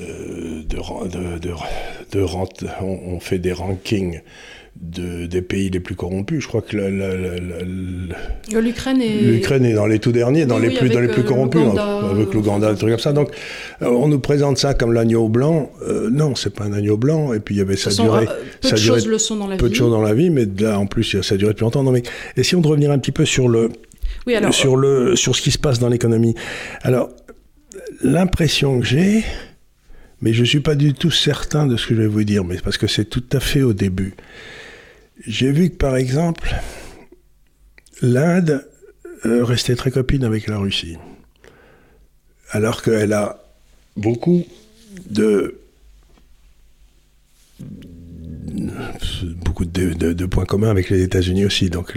[0.00, 1.50] euh, de, de,
[2.12, 4.20] de, rente, on, fait des rankings.
[4.76, 6.42] De, des pays les plus corrompus.
[6.42, 6.76] Je crois que
[8.60, 9.20] l'Ukraine est...
[9.20, 12.10] l'Ukraine est dans les tout derniers, dans les plus dans les plus euh, corrompus, hein,
[12.10, 13.12] avec l'Ouganda, des trucs comme ça.
[13.12, 13.30] Donc
[13.80, 15.70] on nous présente ça comme l'agneau blanc.
[16.10, 17.32] non, c'est pas un agneau blanc.
[17.32, 18.26] Et puis il y avait ça duré.
[18.60, 19.70] peu ça de choses le sont dans la peu vie.
[19.70, 21.84] de choses dans la vie, mais là en plus ça a duré depuis longtemps.
[21.84, 22.02] Non mais
[22.36, 23.70] essayons de revenir un petit peu sur le
[24.52, 26.34] sur, ce qui se passe dans l'économie.
[26.82, 27.10] Alors,
[28.02, 29.24] l'impression que j'ai,
[30.20, 32.44] mais je ne suis pas du tout certain de ce que je vais vous dire,
[32.44, 34.14] mais parce que c'est tout à fait au début.
[35.26, 36.54] J'ai vu que, par exemple,
[38.02, 38.66] l'Inde
[39.26, 40.96] euh, restait très copine avec la Russie,
[42.50, 43.42] alors qu'elle a
[43.96, 44.44] beaucoup
[45.08, 45.58] de
[49.36, 51.70] beaucoup de, points communs avec les États-Unis aussi.
[51.70, 51.96] Donc,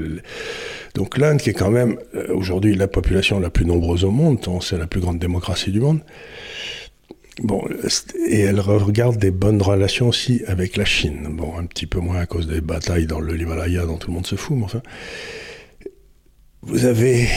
[0.97, 4.39] donc l'Inde, qui est quand même euh, aujourd'hui la population la plus nombreuse au monde,
[4.61, 5.99] c'est la plus grande démocratie du monde.
[7.43, 7.63] Bon,
[8.27, 11.27] et elle regarde des bonnes relations aussi avec la Chine.
[11.29, 14.15] Bon, un petit peu moins à cause des batailles dans le Himalaya dont tout le
[14.15, 14.81] monde se fout, mais enfin.
[16.63, 17.27] Vous avez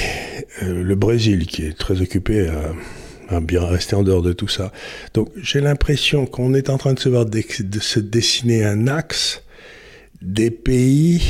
[0.62, 2.48] euh, le Brésil qui est très occupé
[3.28, 4.72] à, bien rester en dehors de tout ça.
[5.12, 7.42] Donc j'ai l'impression qu'on est en train de se, voir de
[7.78, 9.42] se dessiner un axe
[10.22, 11.20] des pays.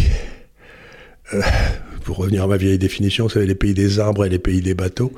[1.34, 1.42] Euh,
[2.20, 5.12] revenir à ma vieille définition, c'est les pays des arbres et les pays des bateaux,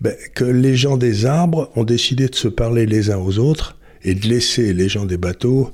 [0.00, 3.76] ben, que les gens des arbres ont décidé de se parler les uns aux autres
[4.02, 5.70] et de laisser les gens des bateaux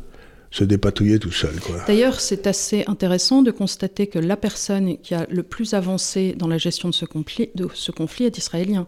[0.50, 1.56] se dépatouiller tout seuls.
[1.86, 6.48] D'ailleurs, c'est assez intéressant de constater que la personne qui a le plus avancé dans
[6.48, 8.86] la gestion de ce conflit, de ce conflit est israélien.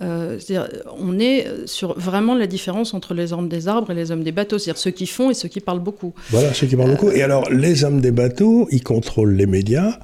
[0.00, 0.38] Euh,
[0.98, 4.32] on est sur vraiment la différence entre les hommes des arbres et les hommes des
[4.32, 6.14] bateaux, c'est-à-dire ceux qui font et ceux qui parlent beaucoup.
[6.30, 7.10] Voilà, ceux qui parlent beaucoup.
[7.10, 9.98] Et alors, les hommes des bateaux, ils contrôlent les médias,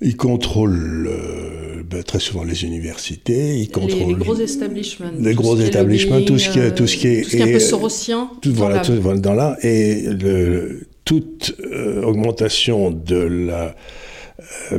[0.00, 5.56] il contrôle euh, ben, très souvent les universités, il contrôle les, gros établissements, les gros
[5.58, 7.60] établissements, tout ce qui est tout ce qui est, tout ce qui est un peu
[7.60, 13.74] sorosien, tout, voilà, tout, dans là et le, toute euh, augmentation de la
[14.72, 14.78] euh,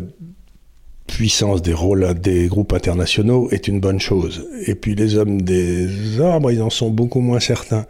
[1.08, 4.47] puissance des rôles des groupes internationaux est une bonne chose.
[4.67, 7.88] Et puis les hommes des arbres, ils en sont beaucoup moins certains.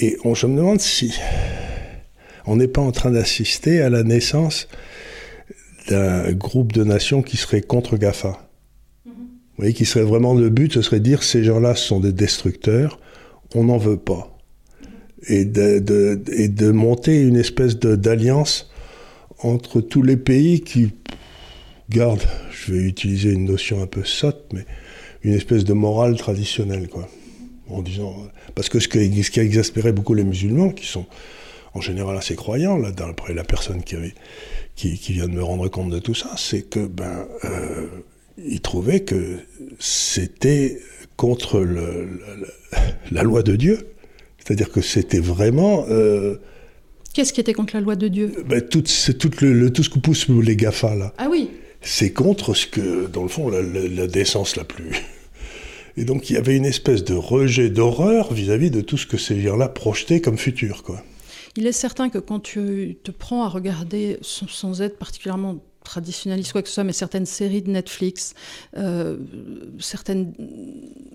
[0.00, 1.14] Et on, je me demande si
[2.46, 4.68] on n'est pas en train d'assister à la naissance
[5.88, 8.48] d'un groupe de nations qui serait contre GAFA.
[9.04, 12.12] Vous voyez, qui serait vraiment le but, ce serait de dire ces gens-là sont des
[12.12, 13.00] destructeurs,
[13.54, 14.36] on n'en veut pas.
[15.28, 18.70] Et de, et de monter une espèce d'alliance
[19.38, 20.92] entre tous les pays qui
[21.88, 24.66] gardent, je vais utiliser une notion un peu sotte, mais
[25.22, 27.08] une espèce de morale traditionnelle, quoi.
[27.68, 28.14] En disant,
[28.54, 31.06] parce que ce qui, ce qui a exaspéré beaucoup les musulmans, qui sont
[31.74, 34.14] en général assez croyants, là, d'après la personne qui, avait,
[34.76, 37.86] qui, vient de me rendre compte de tout ça, c'est que, ben, euh,
[38.38, 39.38] ils trouvaient que
[39.78, 40.78] c'était
[41.16, 42.20] contre le,
[43.10, 43.88] la loi de Dieu.
[44.38, 45.86] C'est-à-dire que c'était vraiment.
[45.88, 46.36] Euh,
[47.14, 48.32] Qu'est-ce qui était contre la loi de Dieu?
[48.46, 51.14] ben, tout, C'est tout, le, tout ce que poussent les GAFA, là.
[51.16, 54.90] Ah oui C'est contre ce que, dans le fond, la, la, décence la plus.
[55.96, 59.16] Et donc, il y avait une espèce de rejet d'horreur vis-à-vis de tout ce que
[59.16, 61.02] ces gens-là projetaient comme futur, quoi.
[61.56, 66.62] Il est certain que quand tu te prends à regarder, sans être particulièrement traditionnaliste quoi
[66.62, 68.34] que ce soit, mais certaines séries de Netflix,
[68.76, 69.16] euh,
[69.78, 70.26] certains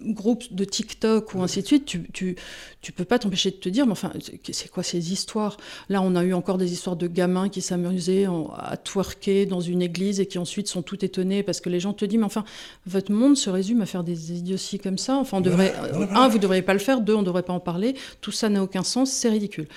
[0.01, 2.35] groupes de TikTok ou ainsi de suite, tu, tu,
[2.81, 4.11] tu peux pas t'empêcher de te dire, mais enfin,
[4.51, 5.57] c'est quoi ces histoires?
[5.89, 8.25] Là, on a eu encore des histoires de gamins qui s'amusaient
[8.57, 11.93] à twerker dans une église et qui ensuite sont tout étonnés parce que les gens
[11.93, 12.45] te disent, mais enfin,
[12.85, 15.17] votre monde se résume à faire des idioties comme ça.
[15.17, 15.73] Enfin, on devrait,
[16.13, 17.95] un, vous devriez pas le faire, deux, on devrait pas en parler.
[18.21, 19.67] Tout ça n'a aucun sens, c'est ridicule.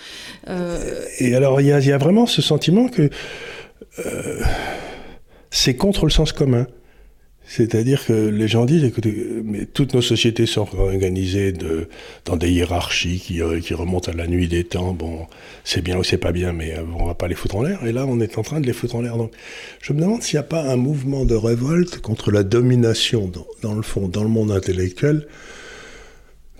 [0.48, 3.10] Euh, et alors, il y, y, a vraiment ce sentiment que
[4.04, 4.40] euh,
[5.50, 6.66] c'est contre le sens commun.
[7.46, 9.14] C'est-à-dire que les gens disent, écoutez,
[9.74, 11.52] toutes nos sociétés sont organisées
[12.24, 14.94] dans des hiérarchies qui, euh, qui remontent à la nuit des temps.
[14.94, 15.26] Bon,
[15.62, 17.84] c'est bien ou c'est pas bien, mais euh, on va pas les foutre en l'air.
[17.84, 19.18] Et là, on est en train de les foutre en l'air.
[19.18, 19.32] Donc,
[19.82, 23.74] je me demande s'il n'y a pas un mouvement de révolte contre la domination, dans
[23.74, 25.26] le fond, dans le monde intellectuel,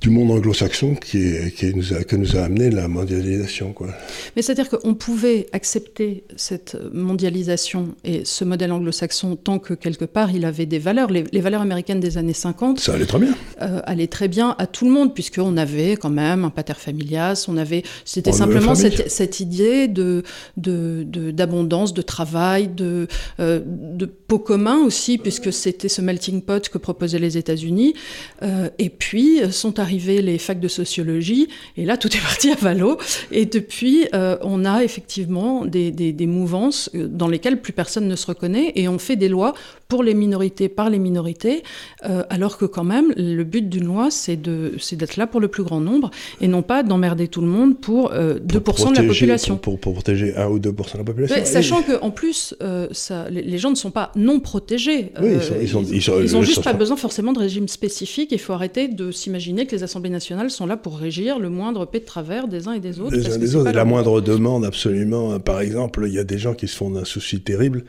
[0.04, 3.72] du monde anglo-saxon qui, qui nous a, que nous a amené la mondialisation.
[3.72, 3.88] Quoi.
[4.36, 10.30] Mais c'est-à-dire qu'on pouvait accepter cette mondialisation et ce modèle anglo-saxon tant que quelque part
[10.30, 11.10] il avait des valeurs.
[11.10, 12.80] Les, valeurs américaines des années 50.
[12.80, 13.34] Ça allait très bien.
[13.62, 17.46] Euh, allaient très bien à tout le monde, puisqu'on avait quand même un pater familias,
[17.48, 17.82] on avait.
[18.04, 20.22] C'était simplement cette, cette, idée de,
[20.58, 23.08] d'abondance, de, de, travail, de,
[23.40, 27.94] euh, de pot commun aussi, puisque c'était ce melting pot que proposaient les États-Unis.
[28.42, 32.54] Euh, et puis sont arrivés les facs de sociologie, et là, tout est parti à
[32.54, 32.98] valo.
[33.30, 38.16] Et depuis, euh, on a effectivement des, des, mouvances euh, dans lesquelles plus personne ne
[38.16, 39.54] se reconnaît, et on fait des lois
[39.88, 41.62] pour les minorités, par les minorités,
[42.04, 45.62] euh, alors que quand même, le but d'une loi, c'est d'être là pour le plus
[45.62, 49.56] grand nombre, et non pas d'emmerder tout le monde pour 2% de la population.
[49.56, 51.44] Pour, pour, protéger 1 ou 2% de la population.
[51.44, 52.54] sachant qu'en plus,
[52.92, 55.12] ça, les, gens ne sont pas non protégés.
[55.22, 59.66] ils, ils, ont juste pas besoin forcément de régime spécifique, il faut arrêter de s'imaginer
[59.66, 62.72] que les assemblées nationales sont là pour régir le moindre paix de travers des uns
[62.72, 63.16] et des autres.
[63.16, 63.70] Des uns et des autres.
[63.70, 65.38] la moindre demande, absolument.
[65.40, 67.84] Par exemple, il y a des gens qui se font d'un souci terrible.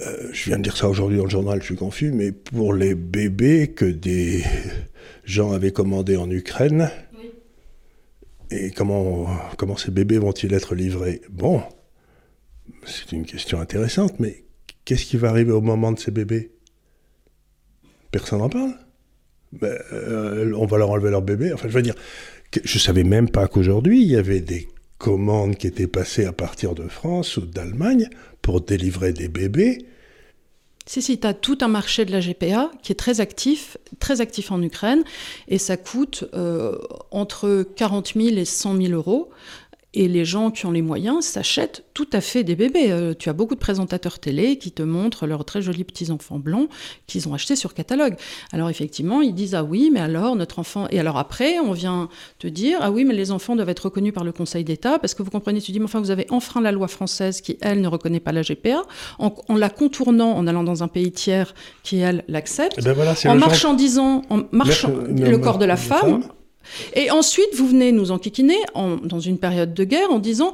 [0.00, 2.74] Euh, je viens de dire ça aujourd'hui dans le journal, je suis confus, mais pour
[2.74, 4.44] les bébés que des
[5.24, 6.90] gens avaient commandés en Ukraine,
[8.50, 11.22] et comment, comment ces bébés vont-ils être livrés?
[11.30, 11.62] Bon,
[12.84, 14.44] c'est une question intéressante, mais
[14.84, 16.52] qu'est-ce qui va arriver au moment de ces bébés?
[18.12, 18.74] Personne n'en parle
[19.52, 21.52] ben, euh, on va leur enlever leur bébé.
[21.52, 21.94] Enfin, je veux dire,
[22.62, 26.74] je savais même pas qu'aujourd'hui, il y avait des commandes qui étaient passées à partir
[26.74, 28.08] de France ou d'Allemagne
[28.42, 29.86] pour délivrer des bébés.
[30.88, 34.20] Si, si, tu as tout un marché de la GPA qui est très actif, très
[34.20, 35.02] actif en Ukraine,
[35.48, 36.78] et ça coûte euh,
[37.10, 39.30] entre 40 000 et 100 000 euros.
[39.98, 42.92] Et les gens qui ont les moyens s'achètent tout à fait des bébés.
[42.92, 46.38] Euh, tu as beaucoup de présentateurs télé qui te montrent leurs très jolis petits enfants
[46.38, 46.68] blancs
[47.06, 48.14] qu'ils ont achetés sur catalogue.
[48.52, 50.86] Alors effectivement, ils disent ah oui, mais alors notre enfant.
[50.90, 54.12] Et alors après, on vient te dire ah oui, mais les enfants doivent être reconnus
[54.12, 56.60] par le Conseil d'État parce que vous comprenez, tu dis mais enfin vous avez enfreint
[56.60, 58.82] la loi française qui elle ne reconnaît pas la GPA
[59.18, 62.94] en, la contournant, en allant dans un pays tiers qui elle l'accepte, eh ben
[63.30, 66.22] en marchandisant, en marchand, le corps de la femme
[66.94, 70.52] et ensuite, vous venez nous enquiquiner en, dans une période de guerre en disant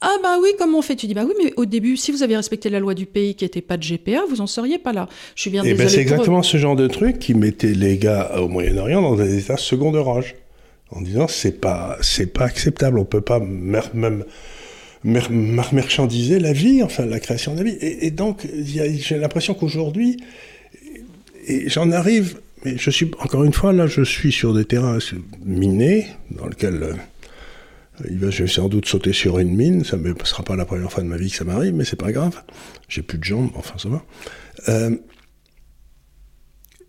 [0.00, 0.94] ah bah oui, comment on fait?
[0.94, 3.34] Tu dis bah oui, mais au début, si vous aviez respecté la loi du pays
[3.34, 5.08] qui n'était pas de GPA, vous en seriez pas là.
[5.34, 7.98] Je suis bien Et eh ben c'est exactement ce genre de truc qui mettait les
[7.98, 10.36] gars au Moyen-Orient dans des états second de rage,
[10.90, 14.24] en disant c'est pas c'est pas acceptable, on peut pas même
[15.02, 17.78] marchandiser la vie, enfin la création de la vie.
[17.80, 20.18] Et, donc j'ai l'impression qu'aujourd'hui,
[21.66, 24.98] j'en arrive mais je suis, encore une fois, là, je suis sur des terrains
[25.44, 26.94] minés, dans lesquels euh,
[28.08, 29.84] il va, je vais sans doute sauter sur une mine.
[29.84, 31.96] Ça ne sera pas la première fois de ma vie que ça m'arrive, mais c'est
[31.96, 32.42] pas grave.
[32.88, 34.04] J'ai plus de jambes, enfin, ça va.
[34.68, 34.96] Euh,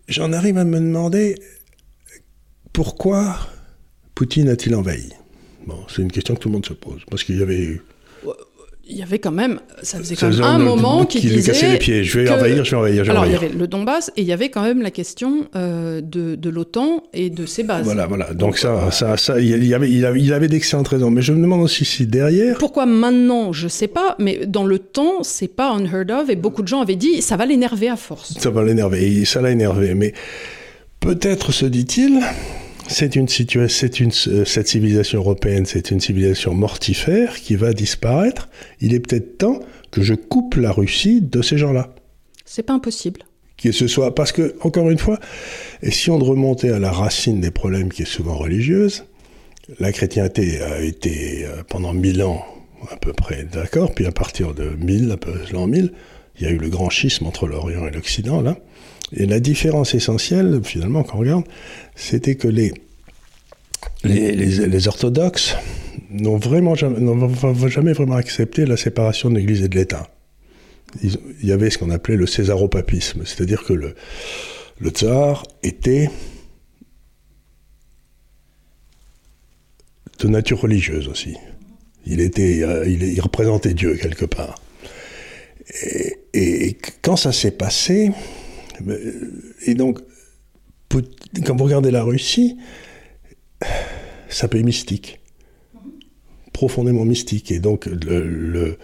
[0.08, 1.36] j'en arrive à me demander
[2.72, 3.38] pourquoi
[4.14, 5.10] Poutine a-t-il envahi?
[5.66, 7.02] Bon, c'est une question que tout le monde se pose.
[7.10, 7.80] Parce qu'il y avait
[8.90, 12.02] il y avait quand même, ça faisait quand même un moment qui, disait les pieds.
[12.04, 13.10] Je vais envahir, je vais envahir.
[13.10, 16.00] alors il y avait le Donbass et il y avait quand même la question euh,
[16.00, 17.84] de, de l'OTAN et de ses bases.
[17.84, 18.34] Voilà, voilà.
[18.34, 21.10] Donc ça, ça, ça, il y avait, il avait, il avait d'excellentes raisons.
[21.10, 22.58] Mais je me demande aussi si derrière.
[22.58, 24.16] Pourquoi maintenant, je sais pas.
[24.18, 27.36] Mais dans le temps, c'est pas unheard of et beaucoup de gens avaient dit, ça
[27.36, 28.34] va l'énerver à force.
[28.38, 29.24] Ça va l'énerver.
[29.24, 29.94] Ça l'a énervé.
[29.94, 30.12] Mais
[31.00, 32.20] peut-être se dit-il
[32.90, 38.48] c'est une une, euh, cette civilisation européenne, c'est une civilisation mortifère qui va disparaître.
[38.80, 41.94] Il est peut-être temps que je coupe la Russie de ces gens-là.
[42.44, 43.20] C'est pas impossible.
[43.56, 45.18] Que ce soit, parce que, encore une fois,
[45.82, 49.04] et si on remontait à la racine des problèmes qui est souvent religieuse,
[49.78, 52.44] la chrétienté a été euh, pendant mille ans
[52.90, 55.16] à peu près d'accord, puis à partir de 1000,
[55.52, 55.92] l'an 1000,
[56.38, 58.56] il y a eu le grand schisme entre l'Orient et l'Occident, là.
[59.12, 61.44] Et la différence essentielle, finalement, quand on regarde,
[61.96, 62.72] c'était que les,
[64.04, 65.56] les, les, orthodoxes
[66.10, 66.98] n'ont vraiment jamais,
[67.68, 70.08] jamais, vraiment accepté la séparation de l'Église et de l'État.
[71.02, 73.94] Il y avait ce qu'on appelait le césaropapisme, c'est-à-dire que le,
[74.80, 76.10] le tsar était
[80.18, 81.36] de nature religieuse aussi.
[82.06, 84.60] Il, était, euh, il, représentait Dieu quelque part.
[85.84, 88.10] Et, et quand ça s'est passé,
[89.66, 89.98] et donc,
[91.44, 92.56] quand vous regardez la Russie,
[94.28, 95.20] c'est un pays mystique,
[96.52, 97.50] profondément mystique.
[97.50, 98.78] Et donc, le,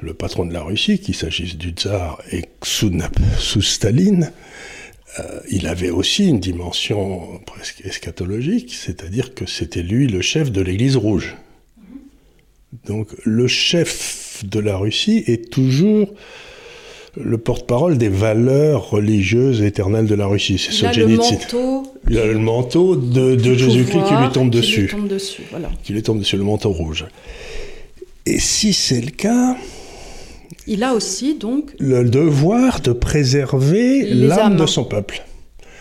[0.00, 2.90] le, patron de la Russie, qu'il s'agisse du tsar et sous,
[3.38, 4.32] sous Staline,
[5.18, 10.60] euh, il avait aussi une dimension presque eschatologique, c'est-à-dire que c'était lui le chef de
[10.60, 11.36] l'Église rouge.
[12.86, 16.14] Donc le chef de la Russie est toujours
[17.20, 20.58] le porte-parole des valeurs religieuses éternelles de la Russie.
[20.58, 21.82] C'est manteau.
[22.08, 24.80] Il a le manteau de, Jésus-Christ qui lui tombe qui dessus.
[24.82, 25.70] Lui tombe dessus voilà.
[25.82, 27.04] Qui lui tombe dessus, le manteau rouge.
[28.24, 29.56] Et si c'est le cas.
[30.66, 31.74] Il a aussi donc.
[31.78, 35.22] Le devoir de préserver l'âme de son peuple.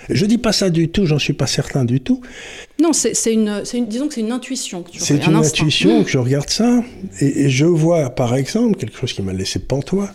[0.10, 2.22] Je dis pas ça du tout, j'en suis pas certain du tout.
[2.82, 4.84] Non, c'est une, une, disons que c'est une intuition.
[4.98, 6.84] C'est une intuition que je regarde ça
[7.22, 10.10] et, et, je vois par exemple quelque chose qui m'a laissé pantois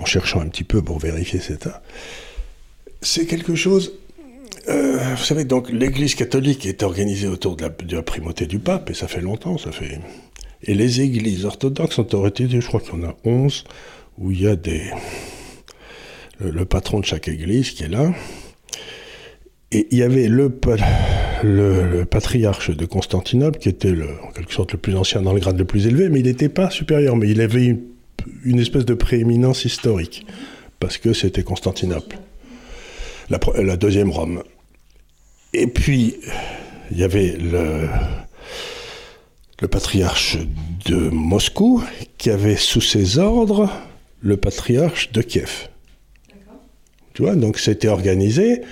[0.00, 1.82] en cherchant un petit peu pour vérifier cet état.
[3.02, 3.92] C'est quelque chose.
[4.68, 8.94] Euh, vous savez, donc l'Église catholique est organisée autour de la, primauté du pape, et
[8.94, 10.00] ça fait longtemps, ça fait.
[10.62, 13.64] Et les églises orthodoxes ont organisées, je crois qu'il y en a 11,
[14.18, 14.82] où il y a des.
[16.38, 18.14] Le, patron de chaque église qui est là.
[19.72, 20.50] Et il y avait le,
[21.42, 25.40] le, patriarche de Constantinople, qui était le, en quelque sorte le plus ancien dans le
[25.40, 27.89] grade le plus élevé, mais il n'était pas supérieur, mais il avait une
[28.44, 30.26] une espèce de prééminence historique,
[30.78, 32.18] parce que c'était Constantinople,
[33.28, 34.42] la, deuxième Rome.
[35.52, 36.16] Et puis,
[36.90, 37.88] il y avait le,
[39.60, 40.38] le patriarche
[40.86, 41.82] de Moscou,
[42.18, 43.70] qui avait sous ses ordres
[44.20, 45.68] le patriarche de Kiev.
[47.14, 48.62] Tu vois, donc c'était organisé.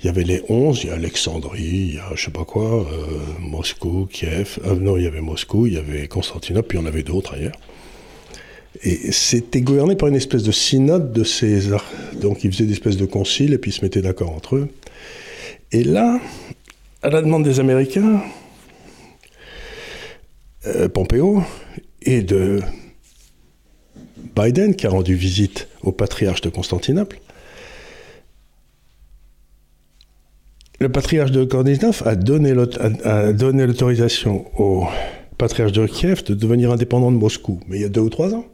[0.00, 2.44] Il y avait les onze, il y a Alexandrie, il y a je sais pas
[2.44, 4.58] quoi, euh, Moscou, Kiev.
[4.64, 7.04] Euh, non, il y avait Moscou, il y avait Constantinople, puis il y en avait
[7.04, 7.56] d'autres ailleurs.
[8.84, 11.84] Et c'était gouverné par une espèce de synode de César.
[12.20, 14.68] Donc ils faisaient des espèces de conciles et puis ils se mettaient d'accord entre eux.
[15.70, 16.20] Et là,
[17.02, 18.20] à la demande des Américains,
[20.66, 21.42] euh, Pompeo
[22.02, 22.60] et de
[24.36, 27.20] Biden, qui a rendu visite au patriarche de Constantinople,
[30.80, 32.16] le patriarche de Constantinople a
[33.32, 34.88] donné l'autorisation au
[35.38, 38.34] patriarche de Kiev de devenir indépendant de Moscou, mais il y a deux ou trois
[38.34, 38.44] ans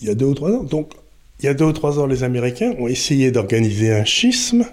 [0.00, 0.62] il y a deux ou trois ans.
[0.62, 0.92] Donc,
[1.40, 4.64] il y a deux ou trois ans, les Américains ont essayé d'organiser un schisme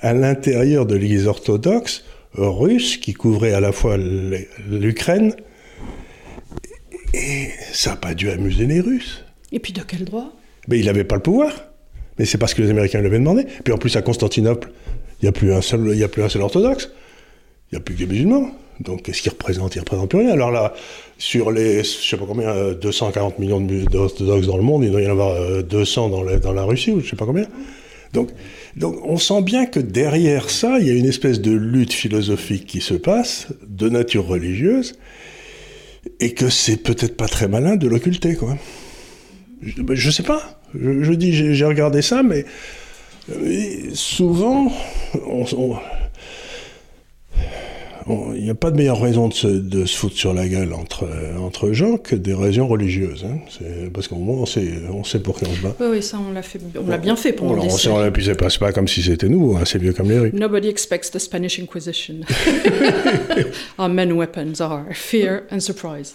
[0.00, 5.34] à l'intérieur de l'Église orthodoxe russe qui couvrait à la fois l'Ukraine.
[7.14, 9.24] Et ça n'a pas dû amuser les Russes.
[9.52, 10.32] Et puis de quel droit?
[10.68, 11.52] Mais il n'avait pas le pouvoir.
[12.18, 13.46] Mais c'est parce que les Américains l'avaient demandé.
[13.64, 14.70] Puis en plus, à Constantinople,
[15.20, 16.90] il n'y a, plus un seul, a plus un seul orthodoxe.
[17.70, 18.50] Il n'y a plus que des musulmans.
[18.80, 19.74] Donc qu'est-ce qu'ils représentent?
[19.74, 20.30] Ils ne représentent plus rien.
[20.30, 20.74] Alors là,
[21.18, 25.02] sur les, je sais pas combien, 240 euh, millions d'orthodoxes dans le monde, il doit
[25.02, 27.46] y en avoir 200 euh, dans la, Russie, ou je sais pas combien.
[28.12, 28.30] Donc,
[28.76, 32.66] donc on sent bien que derrière ça, il y a une espèce de lutte philosophique
[32.66, 34.98] qui se passe, de nature religieuse,
[36.20, 38.56] et que c'est peut-être pas très malin de l'occulter, quoi.
[39.62, 40.60] Je, ben, sais pas.
[40.74, 42.44] Je, dis, j'ai regardé ça, mais
[43.32, 44.70] euh, souvent,
[45.26, 45.44] on
[48.08, 50.72] il n'y a pas de meilleure raison de se, de se, foutre sur la gueule
[50.72, 51.08] entre,
[51.40, 53.24] entre gens que des raisons religieuses.
[53.24, 53.38] Hein.
[53.92, 55.74] Parce qu'au moins, on sait, on sait pour qui on se bat.
[55.80, 57.88] Oui, oui ça, on l'a, fait, on l'a bien fait pendant on, des.
[57.88, 59.62] On, puis c'est pas, pas comme si c'était nouveau, hein.
[59.64, 60.30] c'est vieux comme les rues.
[60.32, 62.20] Nobody expects the Spanish Inquisition.
[63.78, 66.14] Our main weapons are fear and surprise.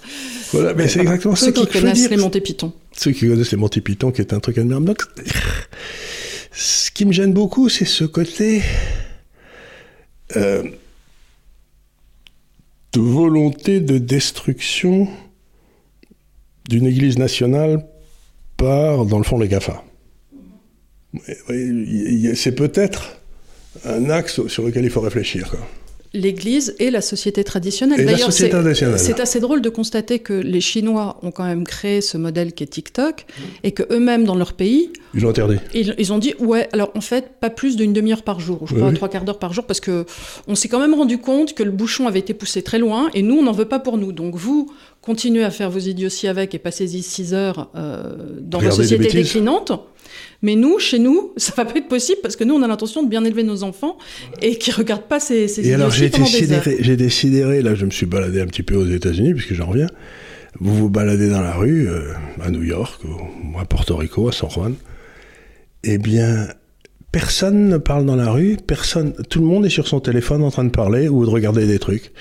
[0.53, 2.09] Voilà, mais c'est exactement Ceux ce qui qu'il connaissent dire.
[2.09, 2.71] les Monty Python.
[2.93, 4.85] Ceux qui connaissent les Monty Python, qui est un truc admirable.
[4.85, 5.01] Donc,
[6.53, 8.61] ce qui me gêne beaucoup, c'est ce côté...
[10.37, 10.63] Euh,
[12.93, 15.07] de volonté de destruction
[16.67, 17.85] d'une Église nationale
[18.57, 19.83] par, dans le fond, les GAFA.
[21.17, 23.17] C'est peut-être
[23.85, 25.53] un axe sur lequel il faut réfléchir.
[26.13, 28.05] L'Église et la société traditionnelle.
[28.05, 32.51] D'ailleurs, c'est, assez drôle de constater que les Chinois ont quand même créé ce modèle
[32.51, 33.25] qui est TikTok
[33.63, 35.57] et que eux-mêmes dans leur pays, Ils l'ont interdit.
[35.73, 38.67] ils, ils ont dit ouais, alors en fait pas plus d'une demi-heure par jour, ou
[38.67, 38.93] je crois Oui.
[38.93, 40.05] trois quarts d'heure par jour, parce que
[40.47, 43.21] on s'est quand même rendu compte que le bouchon avait été poussé très loin et
[43.21, 44.11] nous on n'en veut pas pour nous.
[44.11, 44.69] Donc vous
[45.01, 48.89] continuez à faire vos idioties avec et passez-y six heures euh, dans vos Regardez des
[48.89, 49.71] sociétés déclinantes.
[50.41, 53.03] Mais nous, chez nous, ça va pas être possible parce que nous, on a l'intention
[53.03, 53.97] de bien élever nos enfants
[54.41, 56.19] et qui regardent pas ces, ces Et alors j'ai heures.
[56.19, 59.67] décidé, j'ai décidé, là je me suis baladé un petit peu aux États-Unis, puisque j'en
[59.67, 59.89] reviens.
[60.59, 62.11] Vous vous baladez dans la rue, euh,
[62.41, 64.75] à New York, ou à Porto Rico, à San Juan.
[65.83, 66.47] Eh bien,
[67.11, 70.51] personne ne parle dans la rue, personne, tout le monde est sur son téléphone en
[70.51, 72.11] train de parler ou de regarder des trucs.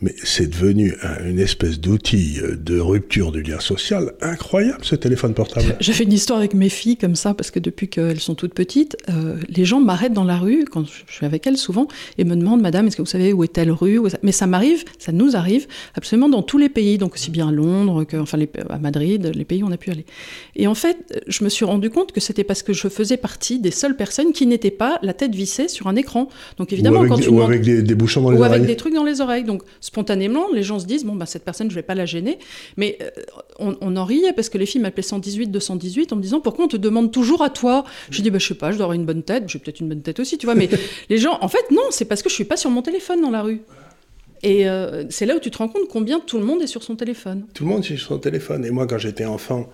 [0.00, 4.94] Mais c'est devenu un- une espèce d'outil euh, de rupture du lien social incroyable, ce
[4.94, 5.76] téléphone portable.
[5.80, 8.54] J'ai fait une histoire avec mes filles comme ça, parce que depuis qu'elles sont toutes
[8.54, 11.88] petites, euh, les gens m'arrêtent dans la rue, quand je suis avec elles souvent,
[12.18, 14.84] et me demandent, Madame, est-ce que vous savez où est telle rue Mais ça m'arrive,
[14.98, 18.36] ça nous arrive absolument dans tous les pays, donc aussi bien à Londres que, enfin,
[18.38, 20.04] les- à Madrid, les pays où on a pu aller.
[20.56, 23.58] Et en fait, je me suis rendu compte que c'était parce que je faisais partie
[23.58, 26.28] des seules personnes qui n'étaient pas la tête vissée sur un écran.
[26.58, 28.44] Donc évidemment, ou avec, quand tu ou demandes- avec des, des bouchons dans les ou
[28.44, 29.44] avec des trucs dans les oreilles.
[29.44, 32.38] Donc spontanément, les gens se disent bon bah cette personne je vais pas la gêner.
[32.76, 33.10] Mais euh,
[33.58, 36.66] on, on en riait parce que les filles m'appelaient 118, 218 en me disant pourquoi
[36.66, 37.84] on te demande toujours à toi?
[38.10, 39.88] Je dis bah je sais pas, je dois avoir une bonne tête, j'ai peut-être une
[39.88, 40.54] bonne tête aussi, tu vois.
[40.54, 40.68] Mais
[41.08, 43.30] les gens, en fait non, c'est parce que je suis pas sur mon téléphone dans
[43.30, 43.62] la rue.
[44.44, 46.82] Et euh, c'est là où tu te rends compte combien tout le monde est sur
[46.84, 47.46] son téléphone.
[47.54, 48.64] Tout le monde est sur son téléphone.
[48.64, 49.68] Et moi, quand j'étais enfant,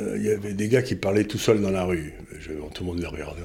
[0.00, 2.12] euh, il y avait des gars qui parlaient tout seuls dans la rue.
[2.40, 3.42] Je- tout le monde les regardait.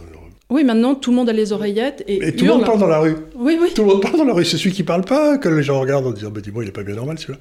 [0.49, 2.87] Oui, maintenant tout le monde a les oreillettes et, Et tout le monde parle dans
[2.87, 3.15] la rue.
[3.35, 3.73] Oui, oui.
[3.75, 4.45] Tout le monde parle dans la rue.
[4.45, 6.73] C'est celui qui parle pas que les gens regardent en disant, bah, dis-moi, il est
[6.73, 7.39] pas bien normal celui-là.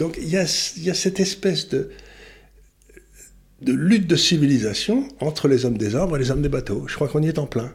[0.00, 0.44] Donc il y a,
[0.76, 1.90] il y a cette espèce de,
[3.62, 6.84] de lutte de civilisation entre les hommes des arbres et les hommes des bateaux.
[6.88, 7.72] Je crois qu'on y est en plein.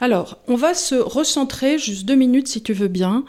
[0.00, 3.24] Alors, on va se recentrer, juste deux minutes si tu veux bien,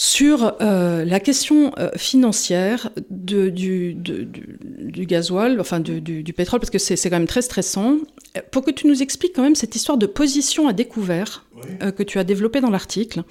[0.00, 6.60] sur euh, la question euh, financière de- du, de- du, du gasoil, enfin du, pétrole,
[6.60, 7.96] parce que c'est quand même très stressant.
[8.36, 11.44] Euh, Pour que tu nous expliques quand même cette histoire de position à découvert
[11.82, 13.24] euh, que tu as développée dans l'article,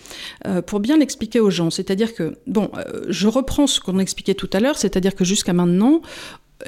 [0.66, 1.70] pour bien l'expliquer aux gens.
[1.70, 2.70] C'est-à-dire que, bon,
[3.08, 6.02] je reprends ce qu'on expliquait tout à l'heure, c'est-à-dire que jusqu'à maintenant,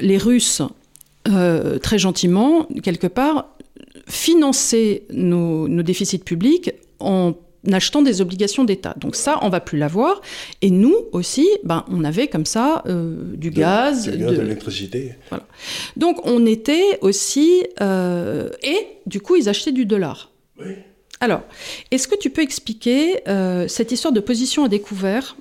[0.00, 0.62] les Russes,
[1.82, 3.54] très gentiment, quelque part,
[4.06, 7.34] financer nos, nos déficits publics en
[7.70, 8.94] achetant des obligations d'État.
[8.98, 10.20] Donc ça, on va plus l'avoir.
[10.62, 14.08] Et nous aussi, ben, on avait comme ça euh, du gaz.
[14.08, 15.14] Du gaz, de- de l'électricité.
[15.96, 17.64] Donc on était aussi...
[17.80, 20.30] euh, et du coup, ils achetaient du dollar.
[20.58, 20.74] Oui.
[21.20, 21.42] Alors,
[21.90, 25.36] est-ce que tu peux expliquer euh, cette histoire de position à découvert?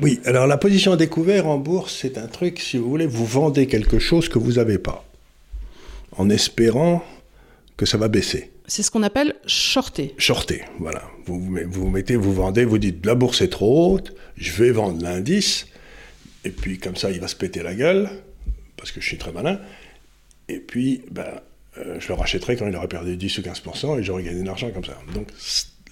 [0.00, 3.26] Oui, alors la position à découvert en bourse, c'est un truc, si vous voulez, vous
[3.26, 5.04] vendez quelque chose que vous n'avez pas,
[6.16, 7.04] en espérant
[7.76, 8.50] que ça va baisser.
[8.66, 10.14] C'est ce qu'on appelle shorter.
[10.18, 11.02] Shorter, voilà.
[11.26, 14.52] Vous vous met- vous mettez, vous vendez, vous dites la bourse est trop haute, je
[14.52, 15.66] vais vendre l'indice,
[16.44, 18.08] et puis comme ça il va se péter la gueule,
[18.76, 19.60] parce que je suis très malin,
[20.48, 21.40] et puis ben,
[21.78, 24.46] euh, je le rachèterai quand il aura perdu 10 ou 15%, et j'aurai gagné de
[24.46, 24.98] l'argent comme ça.
[25.14, 25.28] Donc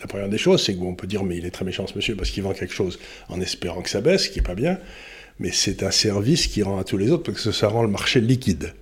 [0.01, 2.15] la première des choses, c'est qu'on peut dire mais il est très méchant ce monsieur,
[2.17, 2.99] parce qu'il vend quelque chose
[3.29, 4.79] en espérant que ça baisse, ce qui n'est pas bien,
[5.39, 7.89] mais c'est un service qui rend à tous les autres, parce que ça rend le
[7.91, 8.75] marché liquide.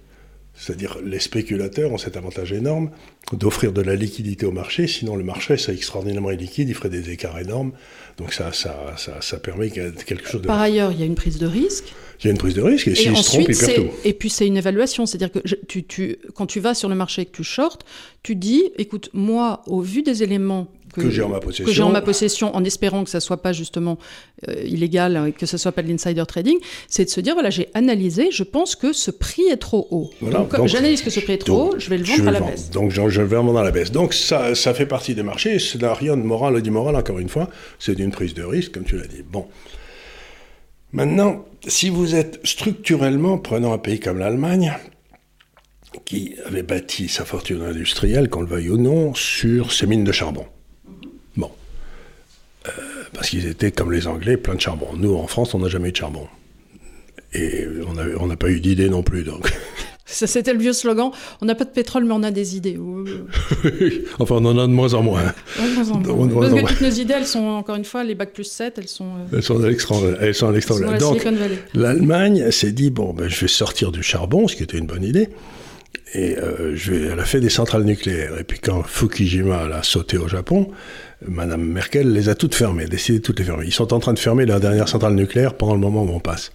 [0.59, 2.91] C'est-à-dire les spéculateurs ont cet avantage énorme
[3.33, 7.11] d'offrir de la liquidité au marché, sinon le marché serait extraordinairement illiquide, il ferait des
[7.11, 7.73] écarts énormes.
[8.17, 10.47] Donc ça, ça, ça, ça permet quelque chose de...
[10.47, 11.95] Par ailleurs, il y a une prise de risque.
[12.21, 13.91] Il y a une prise de risque, et, s'il se trompe, il perd tout.
[14.05, 16.97] et puis c'est une évaluation, c'est-à-dire que je- tu, tu, quand tu vas sur le
[16.97, 17.85] marché et que tu shortes,
[18.25, 20.67] tu dis, écoute, moi, au vu des éléments
[20.99, 21.87] Que j'ai en ma que j'ai possession.
[21.87, 23.99] en ma possession, en espérant que ça soit pas justement
[24.49, 27.51] euh, illégal, hein, que ce soit pas de l'insider trading, c'est de se dire, voilà,
[27.51, 30.11] j'ai analysé, je pense que ce prix est trop haut.
[30.21, 32.23] Voilà, donc, donc, j'analyse que ce prix est trop Donc, haut, je vais le vendre
[32.23, 32.53] vais à la vendre.
[32.53, 32.71] baisse.
[32.71, 33.91] Donc je, je vais le vendre à la baisse.
[33.93, 37.19] Donc ça, ça fait partie des marchés, ça n'a rien de moral ou d'immoral, encore
[37.19, 39.23] une fois, c'est d'une prise de risque, comme tu l'as dit.
[39.29, 39.47] Bon.
[40.93, 44.75] Maintenant, si vous êtes structurellement, prenons un pays comme l'Allemagne,
[46.05, 50.13] qui avait bâti sa fortune industrielle, qu'on le veuille ou non, sur ses mines de
[50.13, 50.47] charbon.
[53.15, 54.89] Parce qu'ils étaient, comme les Anglais, plein de charbon.
[54.97, 56.27] Nous, en France, on n'a jamais eu de charbon.
[57.35, 57.67] Et
[58.19, 59.53] on n'a pas eu d'idées non plus, donc.
[60.11, 61.11] C'était le vieux slogan.
[61.43, 62.79] On n'a pas de pétrole, mais on a des idées.
[64.19, 65.35] enfin, on en a de moins en moins.
[65.57, 68.89] Parce que toutes nos idées, elles sont, encore une fois, les bacs plus 7, elles
[68.89, 69.05] sont...
[69.05, 69.63] Euh, elles sont
[70.49, 70.97] à l'extrême.
[70.99, 71.27] Donc,
[71.75, 75.05] l'Allemagne s'est dit, bon, ben, je vais sortir du charbon, ce qui était une bonne
[75.05, 75.29] idée.
[76.15, 78.39] Et euh, je vais, elle a fait des centrales nucléaires.
[78.39, 80.71] Et puis quand Fukushima a sauté au Japon,
[81.27, 83.67] Madame Merkel les a toutes fermées, décidé de toutes les fermer.
[83.67, 86.21] Ils sont en train de fermer la dernière centrale nucléaire pendant le moment où on
[86.21, 86.53] passe.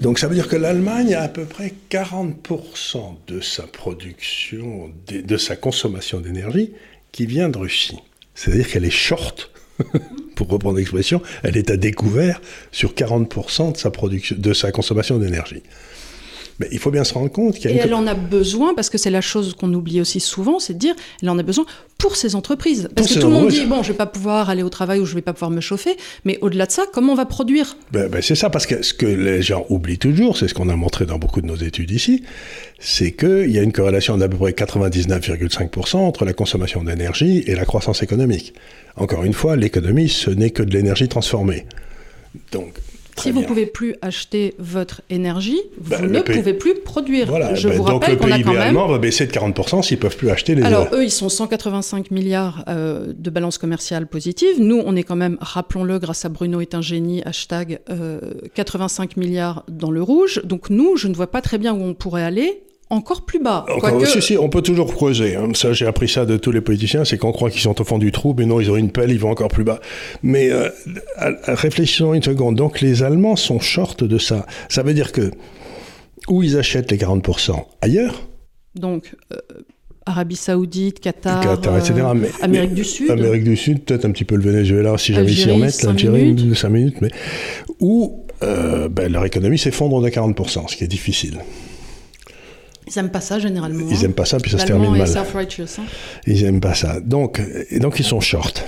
[0.00, 5.36] Donc ça veut dire que l'Allemagne a à peu près 40% de sa production, de,
[5.36, 6.72] sa consommation d'énergie
[7.12, 7.98] qui vient de Russie.
[8.34, 9.50] C'est-à-dire qu'elle est short,
[10.36, 12.40] pour reprendre l'expression, elle est à découvert
[12.70, 15.62] sur 40% de sa, production, de sa consommation d'énergie.
[16.58, 17.76] Mais il faut bien se rendre compte qu'il y a...
[17.76, 20.74] Et elle en a besoin, parce que c'est la chose qu'on oublie aussi souvent, c'est
[20.74, 21.64] de dire, elle en a besoin
[21.98, 22.88] pour ses entreprises.
[22.94, 25.06] Parce que tout le monde dit, bon, je vais pas pouvoir aller au travail ou
[25.06, 27.76] je vais pas pouvoir me chauffer, mais au-delà de ça, comment on va produire?
[27.92, 30.68] Ben, ben, C'est ça, parce que ce que les gens oublient toujours, c'est ce qu'on
[30.68, 32.24] a montré dans beaucoup de nos études ici,
[32.78, 37.54] c'est qu'il y a une corrélation d'à peu près 99,5% entre la consommation d'énergie et
[37.54, 38.54] la croissance économique.
[38.96, 41.66] Encore une fois, l'économie, ce n'est que de l'énergie transformée.
[42.52, 42.74] Donc,
[43.18, 47.26] si vous ne pouvez plus acheter votre énergie, vous ben, ne pouvez plus produire.
[47.26, 47.54] Voilà.
[47.54, 50.16] Je ben, vous rappelle donc le PIB allemand va baisser de 40% s'ils ne peuvent
[50.16, 54.56] plus acheter les Alors eux, ils sont 185 milliards euh, de balance commerciale positive.
[54.58, 57.80] Nous, on est quand même, rappelons-le, grâce à Bruno est un génie, hashtag
[58.54, 60.40] 85 euh, milliards dans le rouge.
[60.44, 63.66] Donc nous, je ne vois pas très bien où on pourrait aller encore plus bas.
[63.68, 65.36] Encore, si, on peut toujours creuser.
[65.36, 65.50] Hein.
[65.54, 67.98] Ça, j'ai appris ça de tous les politiciens, c'est qu'on croit qu'ils sont au fond
[67.98, 69.80] du trou, mais non, ils ont une pelle, ils vont encore plus bas.
[70.22, 70.70] Mais euh,
[71.46, 72.56] réfléchissons une seconde.
[72.56, 74.46] Donc, les Allemands sont short de ça.
[74.68, 75.30] Ça veut dire que
[76.28, 78.26] où ils achètent les 40% ailleurs?
[78.74, 79.14] Donc.
[79.32, 79.36] Euh,
[80.06, 81.42] Arabie Saoudite, Qatar,
[81.76, 81.92] etc.
[81.98, 83.10] Euh, mais, Amérique du Sud.
[83.10, 86.68] Amérique du Sud, peut-être un petit peu le Venezuela, si jamais s'y remettent, l'Algérie, 5
[86.70, 87.10] minutes, mais
[87.80, 91.40] où ben, leur économie s'effondre de 40%, ce qui est difficile.
[92.94, 93.86] Ils n'aiment pas ça généralement.
[93.90, 95.02] Ils n'aiment pas ça, puis ça se termine mal.
[95.02, 95.84] Hein.
[96.26, 97.00] Ils n'aiment pas ça.
[97.00, 98.64] Donc, et donc ils sont short.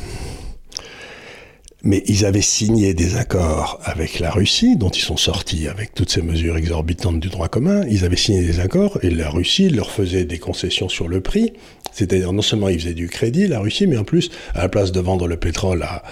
[1.83, 6.11] Mais ils avaient signé des accords avec la Russie, dont ils sont sortis avec toutes
[6.11, 7.85] ces mesures exorbitantes du droit commun.
[7.89, 11.55] Ils avaient signé des accords et la Russie leur faisait des concessions sur le prix.
[11.93, 14.93] C'est-à-dire non seulement ils faisaient du crédit, la Russie, mais en plus, à la place
[14.93, 16.03] de vendre le pétrole à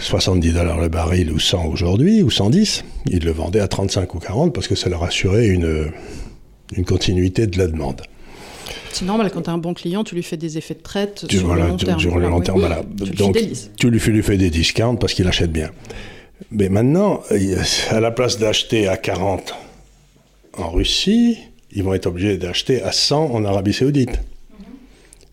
[0.00, 4.18] 70 dollars le baril ou 100 aujourd'hui, ou 110, ils le vendaient à 35 ou
[4.18, 5.92] 40 parce que ça leur assurait une,
[6.72, 8.02] une continuité de la demande.
[8.92, 11.26] C'est normal, quand tu as un bon client, tu lui fais des effets de traite
[11.30, 12.00] sur le long terme.
[12.00, 12.82] Sur le long terme, voilà.
[12.82, 13.36] Donc,
[13.76, 15.70] tu lui fais, lui fais des discounts parce qu'il achète bien.
[16.50, 17.22] Mais maintenant,
[17.90, 19.54] à la place d'acheter à 40
[20.56, 21.38] en Russie,
[21.72, 24.10] ils vont être obligés d'acheter à 100 en Arabie Saoudite.
[24.10, 24.66] Mhm.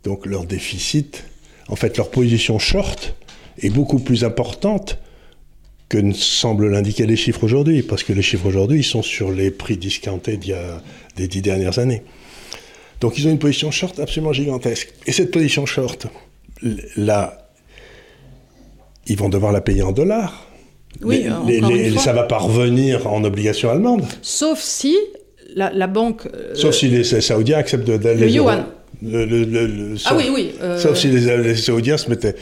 [0.03, 1.23] Donc leur déficit,
[1.67, 3.15] en fait leur position short
[3.59, 4.97] est beaucoup plus importante
[5.91, 9.29] que ne semblent l'indiquer les chiffres aujourd'hui, parce que les chiffres aujourd'hui, ils sont sur
[9.29, 10.81] les prix discountés d'il y a
[11.17, 12.01] des dix dernières années.
[13.01, 14.93] Donc ils ont une position short absolument gigantesque.
[15.05, 16.07] Et cette position short,
[16.95, 17.49] là,
[19.05, 20.47] ils vont devoir la payer en dollars.
[21.01, 21.25] Oui,
[21.97, 24.05] ça ne va pas revenir en obligation allemande.
[24.21, 24.95] Sauf si
[25.55, 26.25] la, banque.
[26.33, 28.63] Euh, Sauf si les Saoudiens acceptent de, Le yuan.
[30.05, 30.53] ah oui, oui.
[30.61, 32.35] Euh, Sauf si les, les Saoudiens se mettaient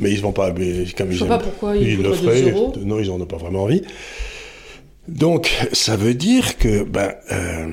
[0.00, 0.50] mais ils ne vont pas.
[0.50, 2.52] Comme Je sais pas pourquoi ils, le feraient.
[2.84, 3.82] Non, ils n'en ont pas vraiment envie.
[5.08, 6.82] Donc, ça veut dire que.
[6.84, 7.68] Ben, euh,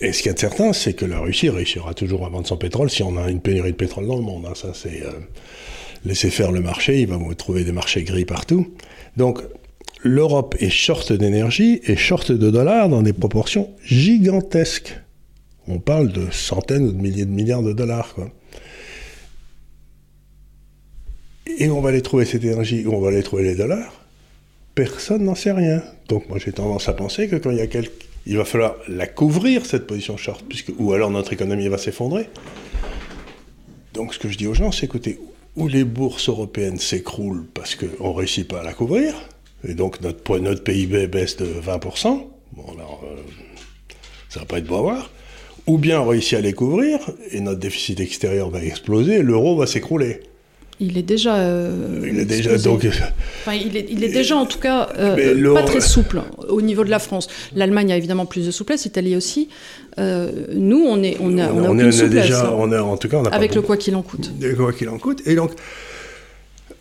[0.00, 2.88] et ce qui est certain, c'est que la Russie réussira toujours à vendre son pétrole
[2.90, 4.46] si on a une pénurie de pétrole dans le monde.
[4.46, 4.54] Hein.
[4.54, 5.02] Ça, c'est.
[5.02, 5.12] Euh,
[6.04, 8.74] laisser faire le marché, il va vous trouver des marchés gris partout.
[9.16, 9.40] Donc,
[10.02, 14.98] l'Europe est short d'énergie et short de dollars dans des proportions gigantesques.
[15.68, 18.30] On parle de centaines ou de milliers de milliards de dollars, quoi.
[21.58, 24.04] Et on va aller trouver cette énergie, on va aller trouver les dollars
[24.74, 25.82] Personne n'en sait rien.
[26.08, 27.66] Donc moi j'ai tendance à penser que quand il y a.
[28.26, 30.44] Il va falloir la couvrir, cette position short,
[30.78, 32.28] ou alors notre économie va s'effondrer.
[33.94, 35.18] Donc ce que je dis aux gens, c'est écoutez,
[35.56, 39.14] où les bourses européennes s'écroulent parce qu'on ne réussit pas à la couvrir,
[39.66, 43.20] et donc notre, notre PIB baisse de 20%, bon alors euh,
[44.28, 45.10] ça va pas être beau à voir,
[45.66, 46.98] ou bien on réussit à les couvrir,
[47.30, 50.20] et notre déficit extérieur va exploser, l'euro va s'écrouler.
[50.80, 51.36] Il est déjà.
[51.36, 52.86] Euh, il est déjà donc.
[52.86, 56.84] Enfin, il est, il est déjà en tout cas euh, pas très souple au niveau
[56.84, 57.28] de la France.
[57.54, 59.48] L'Allemagne a évidemment plus de souplesse, l'Italie aussi.
[59.98, 62.54] Euh, nous, on est, on a, on, a on est, souplesse, déjà, hein.
[62.56, 64.32] on a, en tout cas, on a avec le quoi qu'il en coûte.
[64.40, 65.52] Le quoi qu'il en coûte, et donc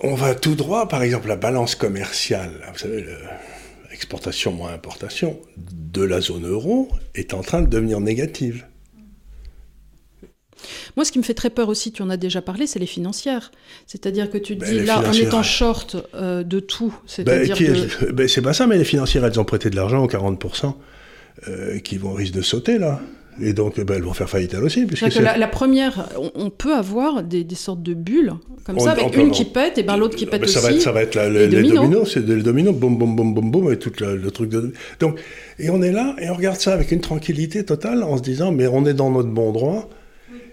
[0.02, 2.52] on va tout droit, par exemple, la balance commerciale.
[2.72, 3.06] Vous savez,
[3.92, 8.66] l'exportation moins importation de la zone euro est en train de devenir négative.
[10.96, 12.86] Moi, ce qui me fait très peur aussi, tu en as déjà parlé, c'est les
[12.86, 13.52] financières.
[13.88, 16.90] C'est-à-dire que tu te Ben, dis, là, on est en short euh, de tout.
[16.90, 18.12] Ben, C'est-à-dire qui- que...
[18.12, 20.74] ben, c'est pas ça, mais les financières, elles ont prêté de l'argent aux 40%
[21.48, 23.00] euh, qui vont risque de sauter, là.
[23.42, 24.86] Et donc, ben, elles vont faire faillite elles aussi.
[24.86, 28.34] Puisque que c'est- la, la première, on, on peut avoir des, des sortes de bulles,
[28.66, 30.68] comme On- ça, avec une qui pète et ben l'autre qui pète Ben, ça aussi.
[30.68, 32.12] Va être, ça va être la- les les, dominos.
[32.14, 34.74] c'est des dominos, boum, boum, boum, boum, boum, et tout le, le truc de...
[35.00, 35.22] Donc,
[35.58, 38.52] et on est là, et on regarde ça avec une tranquillité totale, en se disant,
[38.52, 39.90] mais on est dans notre bon droit.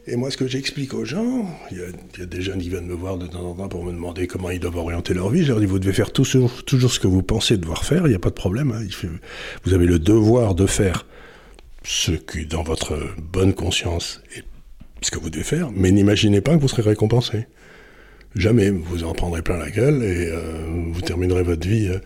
[0.08, 2.94] Et moi, ce que j'explique aux gens, il y, a, des jeunes qui viennent me
[2.94, 5.42] voir de temps en temps pour me demander comment ils doivent orienter leur vie.
[5.42, 8.14] Je leur dis, vous devez faire toujours ce que vous pensez devoir faire, il n'y
[8.14, 8.70] a pas de problème.
[8.70, 9.08] hein.
[9.64, 11.06] Vous avez le devoir de faire
[11.82, 12.96] ce qui, dans votre
[13.32, 14.44] bonne conscience, est
[15.02, 17.46] ce que vous devez faire, mais n'imaginez pas que vous serez récompensé.
[18.36, 18.70] Jamais.
[18.70, 20.42] Vous en prendrez plein la gueule et euh,
[20.92, 21.88] vous terminerez votre vie.
[21.88, 21.98] euh,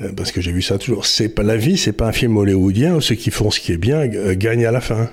[0.00, 1.04] euh, parce que j'ai vu ça toujours.
[1.04, 3.72] C'est pas la vie, c'est pas un film hollywoodien où ceux qui font ce qui
[3.72, 5.10] est bien gagnent à la fin.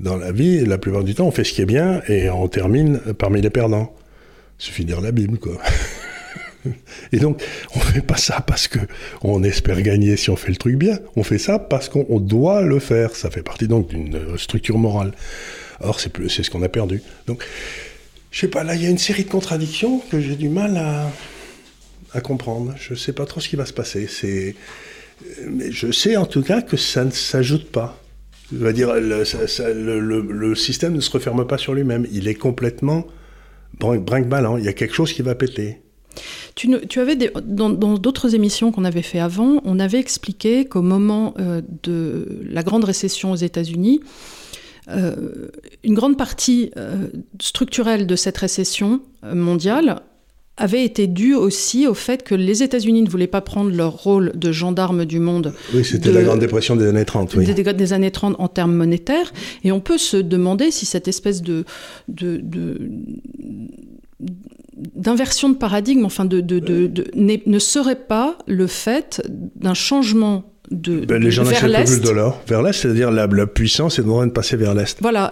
[0.00, 2.48] Dans la vie, la plupart du temps, on fait ce qui est bien et on
[2.48, 3.94] termine parmi les perdants.
[4.58, 5.58] Il suffit de lire la Bible, quoi.
[7.12, 7.42] Et donc,
[7.74, 8.78] on fait pas ça parce que
[9.22, 10.98] on espère gagner si on fait le truc bien.
[11.16, 13.14] On fait ça parce qu'on on doit le faire.
[13.14, 15.12] Ça fait partie donc d'une structure morale.
[15.80, 17.02] Or, c'est ce qu'on a perdu.
[17.26, 17.44] Donc,
[18.30, 20.76] je sais pas, là, il y a une série de contradictions que j'ai du mal
[20.76, 22.74] à, comprendre.
[22.78, 24.08] Je sais pas trop ce qui va se passer.
[25.46, 28.00] Mais je sais en tout cas que ça ne s'ajoute pas.
[28.52, 32.06] Je veux dire, le, système ne se referme pas sur lui-même.
[32.12, 33.06] Il est complètement
[33.80, 34.56] brin- brinque-ballant.
[34.58, 35.80] Il y a quelque chose qui va péter.
[36.54, 41.62] Tu, avais dans d'autres émissions qu'on avait fait avant, on avait expliqué qu'au moment euh,
[41.82, 44.00] de la grande récession aux États-Unis,
[44.88, 45.48] euh,
[45.82, 47.08] une grande partie euh,
[47.40, 50.02] structurelle de cette récession mondiale
[50.56, 54.30] avait été due aussi au fait que les États-Unis ne voulaient pas prendre leur rôle
[54.36, 57.34] de gendarme du monde Oui, c'était la Grande Dépression des années 30.
[57.34, 57.44] Oui.
[57.44, 59.32] des, des- des années 30 en termes monétaires.
[59.64, 61.64] Et on peut se demander si cette espèce de,
[62.08, 62.78] de, de-
[64.94, 69.22] d'inversion de paradigme, enfin de, de, de- de- n'est- ne serait pas le fait
[69.56, 72.40] d'un changement de, Ben, les gens vers n'acceptent plus le dollar.
[72.46, 74.98] Vers l'Est, c'est-à-dire la, la puissance est en train de passer vers l'Est.
[75.02, 75.30] Voilà.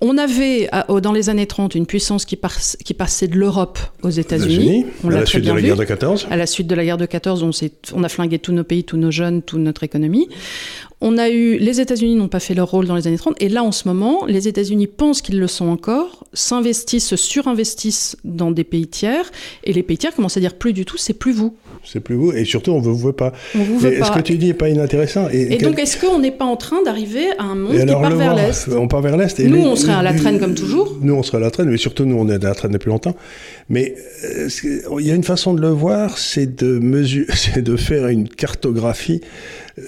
[0.00, 0.70] On avait,
[1.02, 4.86] dans les années 30, une puissance qui, passait de l'Europe aux États-Unis.
[5.04, 6.28] À l'a suite de la guerre de 14.
[6.30, 7.44] À la suite de la guerre de 14,
[7.92, 10.28] on, a flingué tous nos pays, tous nos jeunes, toute notre économie.
[11.00, 13.48] On a eu, les États-Unis n'ont pas fait leur rôle dans les années 30, et
[13.48, 18.52] là, en ce moment, les États-Unis pensent qu'ils le sont encore, s'investissent, se surinvestissent dans
[18.52, 19.30] des pays tiers,
[19.64, 21.56] et les pays tiers commencent à dire plus du tout, c'est plus vous.
[21.84, 22.32] C'est plus vous.
[22.32, 23.32] Et surtout, on ne vous veut pas.
[23.54, 24.10] On vous veut ce pas.
[24.10, 25.28] que tu dis n'est pas inintéressant.
[25.30, 27.80] Et, Et quel- donc, est-ce qu'on n'est pas en train d'arriver à un monde et
[27.80, 28.68] qui part le vers l'Est?
[28.76, 29.38] On part vers l'Est.
[29.40, 30.98] Nous, les- on serait à la traîne comme toujours.
[31.00, 32.88] Nous, on serait à la traîne, mais surtout, nous, on est à la traîne depuis
[32.90, 33.14] longtemps.
[33.68, 34.66] Mais euh, ce-
[35.00, 38.28] il y a une façon de le voir, c'est de, mesu- c'est de faire une
[38.28, 39.20] cartographie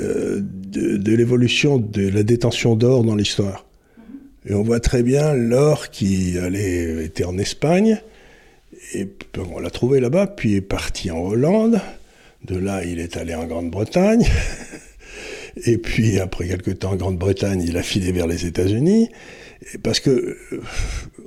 [0.01, 3.67] euh, de, de l'évolution de la détention d'or dans l'histoire.
[4.49, 8.01] Et on voit très bien l'or qui allait, était en Espagne,
[8.95, 11.81] et puis on l'a trouvé là-bas, puis est parti en Hollande.
[12.45, 14.27] De là, il est allé en Grande-Bretagne.
[15.67, 19.11] Et puis, après quelques temps en Grande-Bretagne, il a filé vers les États-Unis.
[19.83, 20.63] Parce que euh,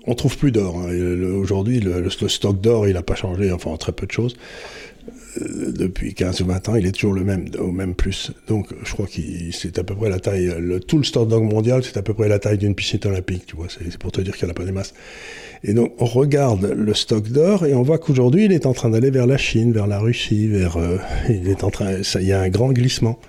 [0.08, 0.80] on trouve plus d'or.
[0.80, 0.92] hein.
[1.36, 4.36] Aujourd'hui, le, stock d'or, il n'a pas changé, enfin, en très peu de choses.
[5.42, 8.32] Euh, depuis 15 ou 20 ans, il est toujours le même, au même plus.
[8.48, 9.12] Donc, je crois que
[9.52, 12.28] c'est à peu près la taille, le- tout le d'or mondial, c'est à peu près
[12.28, 13.68] la taille d'une piscine olympique, tu vois.
[13.70, 14.94] C'est pour te dire qu'il n'y en a pas des masses.
[15.64, 18.90] Et donc, on regarde le stock d'or et on voit qu'aujourd'hui, il est en train
[18.90, 20.98] d'aller vers la Chine, vers la Russie, vers, euh,
[21.30, 23.20] il est en train, il y a un grand glissement.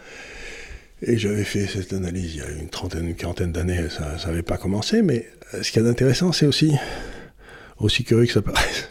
[1.07, 4.43] Et j'avais fait cette analyse il y a une trentaine, une quarantaine d'années, ça n'avait
[4.43, 6.73] pas commencé, mais euh, ce qu'il y a d'intéressant, c'est aussi,
[7.79, 8.89] aussi curieux que ça paraisse,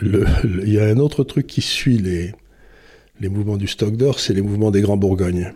[0.00, 2.32] il y a un autre truc qui suit les,
[3.20, 5.52] les mouvements du stock d'or, c'est les mouvements des Grands Bourgognes.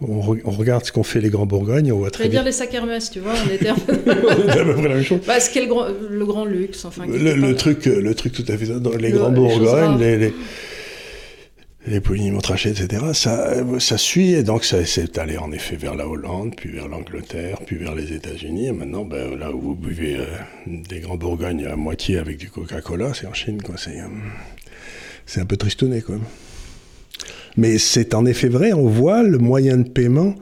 [0.00, 2.40] On, re- on regarde ce qu'ont fait les Grands Bourgognes, on voit très vais dire
[2.42, 2.46] bien.
[2.50, 3.94] les sacs Hermès, tu vois, on était un peu...
[4.04, 4.10] C'est
[4.60, 5.18] à peu près la même chose.
[5.26, 7.04] bah, ce qui est le grand, le grand luxe, enfin...
[7.06, 10.32] Le, truc, le truc tout à fait dans les Le- grands Bourgognes, les,
[11.88, 13.02] les Pouligny Montrachet, etc.
[13.14, 16.88] Ça, ça suit et donc ça s'est allé en effet vers la Hollande, puis vers
[16.88, 18.66] l'Angleterre, puis vers les États-Unis.
[18.66, 20.24] Et maintenant, ben, là où vous buvez euh,
[20.66, 23.76] des grands Bourgognes à moitié avec du Coca-Cola, c'est en Chine, quoi.
[23.78, 24.08] C'est, euh,
[25.26, 26.16] c'est un peu tristouné, quoi.
[27.56, 30.34] Mais c'est en effet vrai, on voit le moyen de paiement.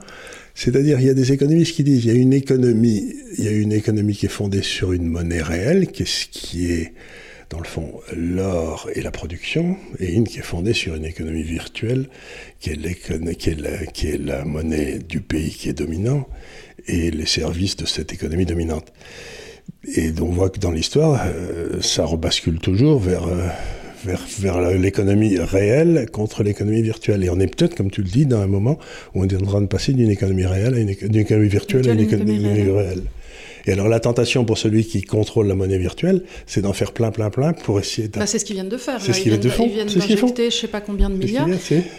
[0.53, 3.47] C'est-à-dire, il y a des économistes qui disent, il y a une économie, il y
[3.47, 6.93] a une économie qui est fondée sur une monnaie réelle, qui est ce qui est,
[7.49, 11.43] dans le fond, l'or et la production, et une qui est fondée sur une économie
[11.43, 12.09] virtuelle,
[12.59, 16.27] qui est, qui est, la, qui est la monnaie du pays qui est dominant,
[16.87, 18.91] et les services de cette économie dominante.
[19.95, 23.47] Et on voit que dans l'histoire, euh, ça rebascule toujours vers, euh,
[24.05, 27.23] vers, vers l'économie réelle contre l'économie virtuelle.
[27.23, 28.77] Et on est peut-être, comme tu le dis, dans un moment
[29.13, 31.93] où on est en train de passer d'une économie réelle à une, économie virtuelle à
[31.93, 33.03] une Virtuelle à une économie économie réelle.
[33.67, 37.11] Et alors la tentation pour celui qui contrôle la monnaie virtuelle, c'est d'en faire plein,
[37.11, 38.17] plein, plein pour essayer de...
[38.17, 39.01] Bah, c'est ce qu'ils viennent de faire.
[39.01, 39.65] C'est ce qu'ils viennent de faire.
[39.65, 41.47] Ils viennent d'injecter je sais pas combien de milliards.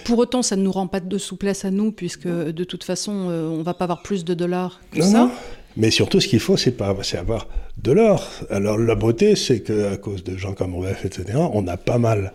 [0.04, 3.28] Pour autant, ça ne nous rend pas de souplesse à nous, puisque de toute façon,
[3.28, 5.24] euh, on va pas avoir plus de dollars que ça.
[5.24, 5.30] Non.
[5.76, 7.46] Mais surtout, ce qu'il faut, c'est pas, c'est avoir
[7.82, 8.26] de l'or.
[8.50, 12.32] Alors la beauté, c'est qu'à cause de gens comme Rueff, etc., on a pas mal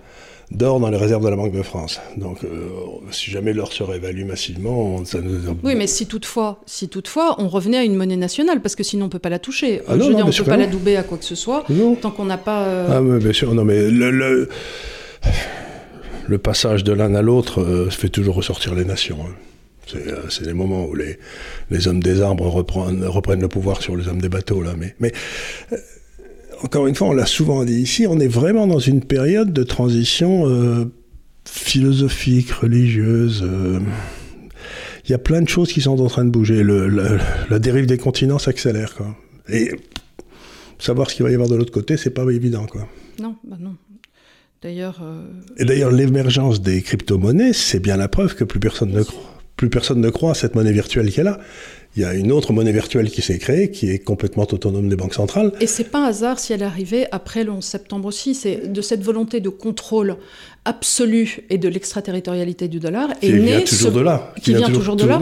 [0.53, 1.99] d'or dans les réserves de la Banque de France.
[2.17, 2.69] Donc, euh,
[3.11, 5.55] si jamais l'or se réévalue massivement, ça nous...
[5.63, 9.07] Oui, mais si toutefois, si toutefois, on revenait à une monnaie nationale, parce que sinon
[9.07, 9.81] on peut pas la toucher.
[9.87, 11.65] Ah Je veux dire, on peut pas la doubler à quoi que ce soit,
[12.01, 12.63] tant qu'on n'a pas...
[12.65, 14.49] Euh, ah oui, bien sûr, non, mais le,
[16.27, 16.37] le...
[16.37, 19.17] passage de l'un à l'autre euh, fait toujours ressortir les nations.
[19.21, 19.33] Hein.
[20.29, 21.19] C'est les moments où les,
[21.69, 24.71] les, hommes des arbres reprennent, reprennent, le pouvoir sur les hommes des bateaux, là.
[24.77, 25.11] Mais, mais
[26.63, 29.63] encore une fois, on l'a souvent dit ici, on est vraiment dans une période de
[29.63, 30.85] transition euh,
[31.45, 33.43] philosophique, religieuse.
[33.43, 33.79] Euh,
[35.05, 36.63] il y a plein de choses qui sont en train de bouger.
[36.63, 36.87] Le,
[37.49, 38.95] la dérive des continents s'accélère.
[38.95, 39.15] Quoi.
[39.49, 39.71] Et
[40.79, 42.65] savoir ce qu'il va y avoir de l'autre côté, c'est pas évident.
[42.65, 42.87] Quoi.
[43.21, 43.75] Non, bah non.
[44.61, 45.01] D'ailleurs.
[45.03, 45.25] Euh,
[45.57, 49.41] Et d'ailleurs, l'émergence des crypto-monnaies, c'est bien la preuve que plus personne ne croit.
[49.57, 51.39] Plus personne ne croit à cette monnaie virtuelle qu'elle a
[51.95, 54.95] il y a une autre monnaie virtuelle qui s'est créée, qui est complètement autonome des
[54.95, 55.51] banques centrales.
[55.61, 58.33] Et c'est pas un hasard si elle est arrivée après le 11 septembre aussi.
[58.33, 60.17] C'est de cette volonté de contrôle
[60.65, 63.09] absolu et de l'extraterritorialité du dollar.
[63.19, 64.33] Qui vient toujours de là.
[64.41, 65.19] Qui, vient, toujours, de là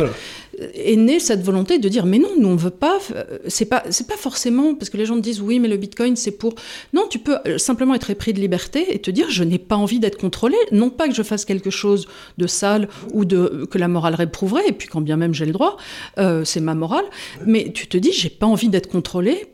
[0.60, 3.00] est née cette volonté de dire mais non, nous on veut pas.
[3.48, 6.32] C'est pas c'est pas forcément parce que les gens disent oui mais le Bitcoin c'est
[6.32, 6.56] pour.
[6.94, 9.76] Non, tu peux euh, simplement être épris de liberté et te dire je n'ai pas
[9.76, 10.56] envie d'être contrôlé.
[10.72, 14.68] Non pas que je fasse quelque chose de sale ou de que la morale réprouverait
[14.68, 15.78] et puis quand bien même j'ai le droit,
[16.18, 17.06] euh, c'est ma morale.
[17.46, 19.48] Mais tu te dis j'ai pas envie d'être contrôlé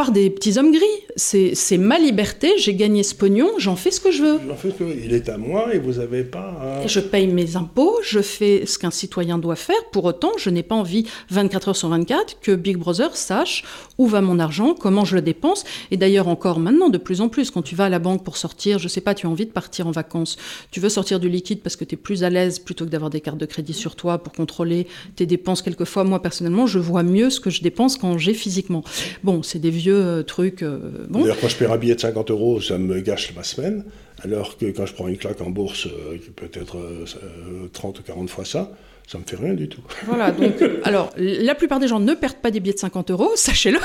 [0.00, 0.86] par des petits hommes gris.
[1.16, 4.40] C'est ma liberté, j'ai gagné ce pognon, j'en fais ce que je veux.
[4.48, 6.86] J'en fais ce que Il est à moi et vous n'avez pas à...
[6.86, 9.76] Je paye mes impôts, je fais ce qu'un citoyen doit faire.
[9.92, 13.62] Pour autant, je n'ai pas envie 24 heures sur 24 que Big Brother sache
[13.98, 15.64] où va mon argent, comment je le dépense.
[15.90, 18.38] Et d'ailleurs, encore maintenant, de plus en plus, quand tu vas à la banque pour
[18.38, 20.38] sortir, je sais pas, tu as envie de partir en vacances,
[20.70, 23.10] tu veux sortir du liquide parce que tu es plus à l'aise plutôt que d'avoir
[23.10, 24.86] des cartes de crédit sur toi pour contrôler
[25.16, 25.60] tes dépenses.
[25.60, 28.82] Quelquefois, moi personnellement, je vois mieux ce que je dépense quand j'ai physiquement.
[29.24, 30.62] Bon, c'est des vieux euh, truc.
[30.62, 30.78] Euh,
[31.08, 31.20] bon.
[31.20, 33.84] D'ailleurs, quand je paie un billet de 50 euros, ça me gâche ma semaine,
[34.22, 36.78] alors que quand je prends une claque en bourse, euh, qui peut être
[37.72, 38.72] 30 ou 40 fois ça,
[39.10, 39.80] ça me fait rien du tout.
[40.06, 43.32] Voilà, donc, alors, la plupart des gens ne perdent pas des billets de 50 euros,
[43.34, 43.80] sachez-le.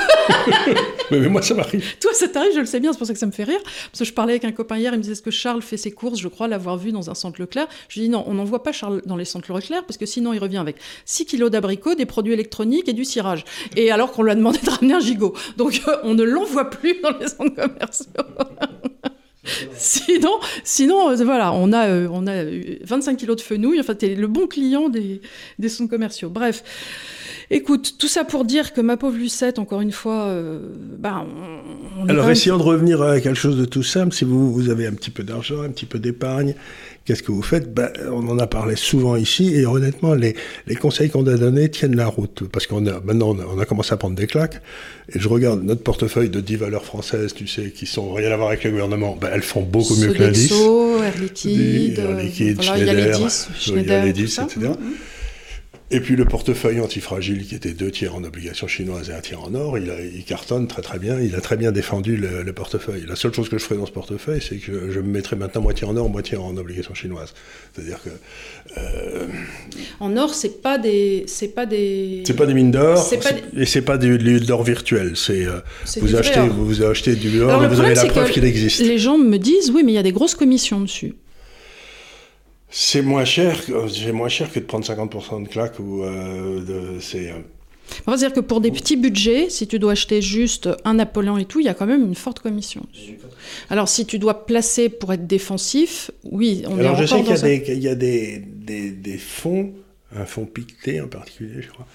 [1.10, 1.84] mais, moi, ça m'arrive.
[1.98, 3.58] Toi, ça t'arrive, je le sais bien, c'est pour ça que ça me fait rire.
[3.64, 5.78] Parce que je parlais avec un copain hier, il me disait, est-ce que Charles fait
[5.78, 7.66] ses courses Je crois l'avoir vu dans un centre Leclerc?
[7.88, 10.32] Je lui dis, non, on n'envoie pas Charles dans les centres Leclerc, parce que sinon,
[10.32, 13.44] il revient avec 6 kilos d'abricots, des produits électroniques et du cirage.
[13.74, 15.34] Et alors qu'on lui a demandé de ramener un gigot.
[15.56, 18.12] Donc, euh, on ne l'envoie plus dans les centres commerciaux.
[19.76, 22.44] sinon, sinon euh, voilà, on a, euh, on a
[22.84, 23.80] 25 kilos de fenouil.
[23.80, 25.20] Enfin, t'es le bon client des,
[25.58, 26.30] des centres commerciaux.
[26.30, 26.62] Bref.
[27.48, 30.58] Écoute, tout ça pour dire que ma pauvre Lucette, encore une fois, euh,
[30.98, 31.24] bah,
[31.96, 34.12] on, Alors, essayons de revenir à quelque chose de tout simple.
[34.12, 36.56] Si vous, vous avez un petit peu d'argent, un petit peu d'épargne,
[37.06, 37.72] qu'est-ce que vous faites?
[37.72, 40.34] Ben, On en a parlé souvent ici, et honnêtement, les,
[40.66, 42.42] les conseils qu'on a donnés tiennent la route.
[42.52, 44.60] Parce qu'on a maintenant, on a, commencé à prendre des claques,
[45.14, 48.36] et je regarde notre portefeuille de 10 valeurs françaises, tu sais, qui sont rien à
[48.36, 50.52] voir avec le gouvernement, ben, elles font beaucoup mieux que l'indice.
[50.52, 54.70] Air Liquide, Air Liquide Schneider, il y a les 10, Schneider, les 10 etc.
[55.92, 59.40] Et puis le portefeuille antifragile qui était deux tiers en obligations chinoises et un tiers
[59.40, 63.04] en or, il, il cartonne très très bien, il a très bien défendu le, portefeuille.
[63.06, 65.60] La seule chose que je ferai dans ce portefeuille, c'est que je, me mettrai maintenant
[65.60, 67.34] moitié en or, moitié en obligations chinoises.
[67.72, 68.10] C'est-à-dire que...
[68.78, 69.26] Euh,
[70.00, 71.24] en or, c'est pas des...
[71.28, 72.24] C'est pas des...
[72.26, 73.08] C'est pas des mines d'or,
[73.56, 74.08] et c'est pas de
[74.48, 75.12] l'or virtuel.
[75.14, 75.60] C'est, euh,
[75.98, 78.80] vous, achetez, vous, achetez du or et vous avez la preuve qu'il existe.
[78.80, 81.14] Les gens me disent, oui, mais il y a des grosses commissions dessus.
[82.68, 87.00] C'est moins cher, c'est moins cher que de prendre 50% de claque ou euh, de,
[87.00, 87.30] c'est.
[87.30, 87.38] Euh,
[88.06, 91.38] on va dire que pour des petits budgets, si tu dois acheter juste un Napoléon
[91.38, 92.84] et tout, il y a quand même une forte commission.
[93.70, 97.88] Alors si tu dois placer pour être défensif, oui, on Alors je sais qu'il y
[97.88, 99.72] a, des, des, des, fonds,
[100.14, 101.86] un fonds Pictet en particulier, je crois,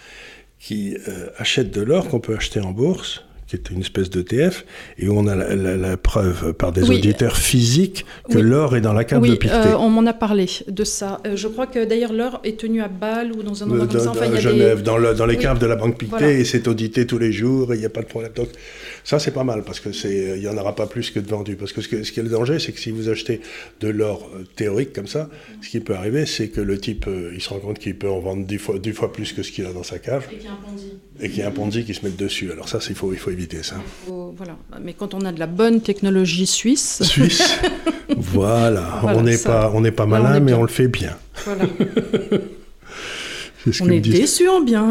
[0.59, 4.66] qui euh, achètent de l'or qu'on peut acheter en bourse qui est une espèce d'ETF,
[4.97, 9.04] et où on a la, preuve par des auditeurs physiques que l'or est dans la
[9.04, 9.54] cave de Pictet.
[9.54, 11.20] Euh, on m'en a parlé de ça.
[11.28, 13.99] Euh, je crois que d'ailleurs l'or est tenu à Bâle ou dans un endroit comme
[13.99, 14.12] ça.
[14.12, 17.18] Enfin, Genève, dans, le, dans, les caves de la banque Pictet, et c'est audité tous
[17.18, 18.32] les jours, et il n'y a pas de problème.
[18.34, 18.47] Donc
[19.04, 21.28] ça, c'est pas mal, parce que c'est, il n'y en aura pas plus que de
[21.28, 21.56] vendu.
[21.56, 23.41] Parce que ce, ce qui est le danger, c'est que si vous achetez
[23.80, 25.30] de l'or euh, théorique comme ça,
[25.62, 28.20] ce qui peut arriver, c'est que le type, il se rend compte qu'il peut en
[28.20, 30.28] vendre dix fois, dix fois plus que ce qu'il a dans sa cave.
[30.32, 30.93] Et qu'il y a un Ponzi.
[31.20, 32.52] Et qu'il y a un Ponzi qui se met dessus.
[32.52, 33.76] Alors ça, il faut, il faut éviter ça.
[34.08, 34.58] voilà.
[34.82, 37.04] Mais quand on a de la bonne technologie suisse.
[37.04, 37.60] Suisse.
[38.18, 39.02] voilà.
[39.04, 41.18] On n'est pas, on n'est pas malin, mais on le fait bien.
[41.45, 41.66] Voilà.
[43.82, 44.89] On est déçu en bien.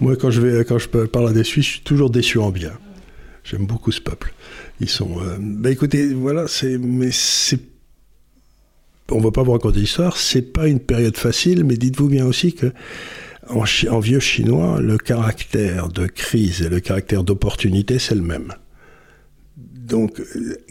[0.00, 2.50] Moi, quand je, vais, quand je parle à des Suisses, je suis toujours déçu en
[2.50, 2.72] bien.
[3.44, 4.34] J'aime beaucoup ce peuple.
[4.80, 5.20] Ils sont.
[5.20, 6.78] Euh, bah écoutez, voilà, c'est.
[6.78, 7.60] Mais c'est.
[9.10, 12.54] On va pas vous raconter l'histoire, c'est pas une période facile, mais dites-vous bien aussi
[12.54, 12.72] que
[13.48, 18.52] en, en, vieux chinois, le caractère de crise et le caractère d'opportunité, c'est le même.
[19.56, 20.20] Donc,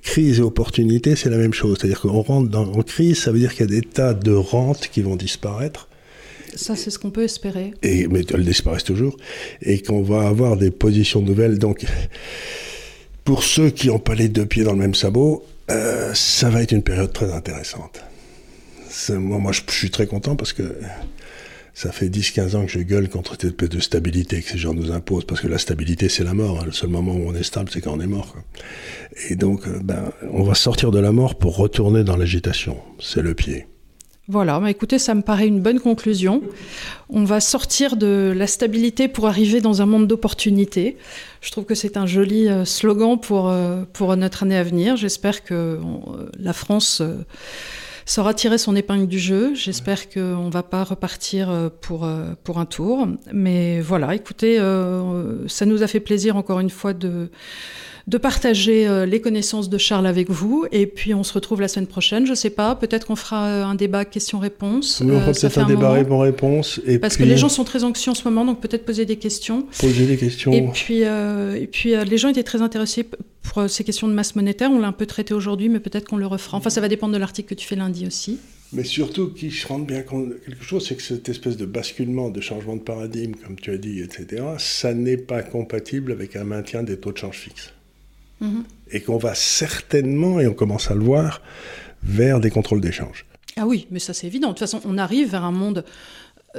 [0.04, 1.78] crise et opportunité, c'est la même chose.
[1.80, 4.34] C'est-à-dire qu'on rentre dans, en crise, ça veut dire qu'il y a des tas de
[4.34, 5.88] rentes qui vont disparaître.
[6.56, 7.74] Ça, c'est ce qu'on peut espérer.
[7.84, 9.18] Et, mais elles disparaissent toujours.
[9.62, 11.60] Et qu'on va avoir des positions nouvelles.
[11.60, 11.86] Donc,
[13.24, 16.62] pour ceux qui n'ont pas les deux pieds dans le même sabot, euh, ça va
[16.62, 18.02] être une période très intéressante.
[19.10, 20.78] Moi, moi, je, suis très content parce que
[21.74, 24.74] ça fait 10-15 ans que je gueule contre cette espèce de stabilité que ces gens
[24.74, 26.62] nous imposent, parce que la stabilité, c'est la mort.
[26.62, 26.66] Hein.
[26.68, 28.36] Le seul moment où on est stable, c'est quand on est mort.
[29.30, 32.78] Et donc, euh, ben, on va sortir de la mort pour retourner dans l'agitation.
[33.00, 33.68] C'est le pied.
[34.28, 36.42] Voilà, bah écoutez, ça me paraît une bonne conclusion.
[37.10, 40.98] On va sortir de la stabilité pour arriver dans un monde d'opportunités.
[41.42, 44.98] Je trouve que c'est un joli euh, slogan pour, euh, pour notre année à venir.
[44.98, 45.80] J'espère que
[46.40, 47.04] la France
[48.06, 49.54] saura tirer son épingle du jeu.
[49.56, 53.08] J'espère qu'on ne va pas repartir euh, pour, euh, pour un tour.
[53.34, 57.30] Mais voilà, écoutez, euh, ça nous a fait plaisir encore une fois de
[58.08, 60.66] de partager les connaissances de Charles avec vous.
[60.72, 62.26] Et puis on se retrouve la semaine prochaine.
[62.26, 65.02] Je ne sais pas, peut-être qu'on fera un débat questions-réponses.
[65.02, 66.80] on fera peut-être un, débat réponses.
[67.02, 69.66] Parce que les gens sont très anxieux en ce moment, donc peut-être poser des questions.
[69.80, 70.52] Poser des questions.
[70.52, 73.08] Et puis, et puis les gens étaient très intéressés
[73.46, 76.08] pour euh, ces questions de masse monétaire, on l'a un peu traité aujourd'hui, mais peut-être
[76.08, 76.58] qu'on le refera.
[76.58, 78.40] Enfin, ça va dépendre de l'article que tu fais lundi aussi.
[78.74, 81.66] Mais surtout, qu'ils se rendent bien compte de quelque chose, c'est que cette espèce de
[81.66, 86.36] basculement, de changement de paradigme, comme tu as dit, etc., ça n'est pas compatible avec
[86.36, 87.74] un maintien des taux de change fixes.
[88.42, 88.64] Mhm.
[88.92, 91.42] Et qu'on va certainement, et on commence à le voir,
[92.04, 93.26] vers des contrôles d'échange.
[93.58, 94.50] Ah oui, mais ça c'est évident.
[94.50, 95.86] De toute façon, on arrive vers un monde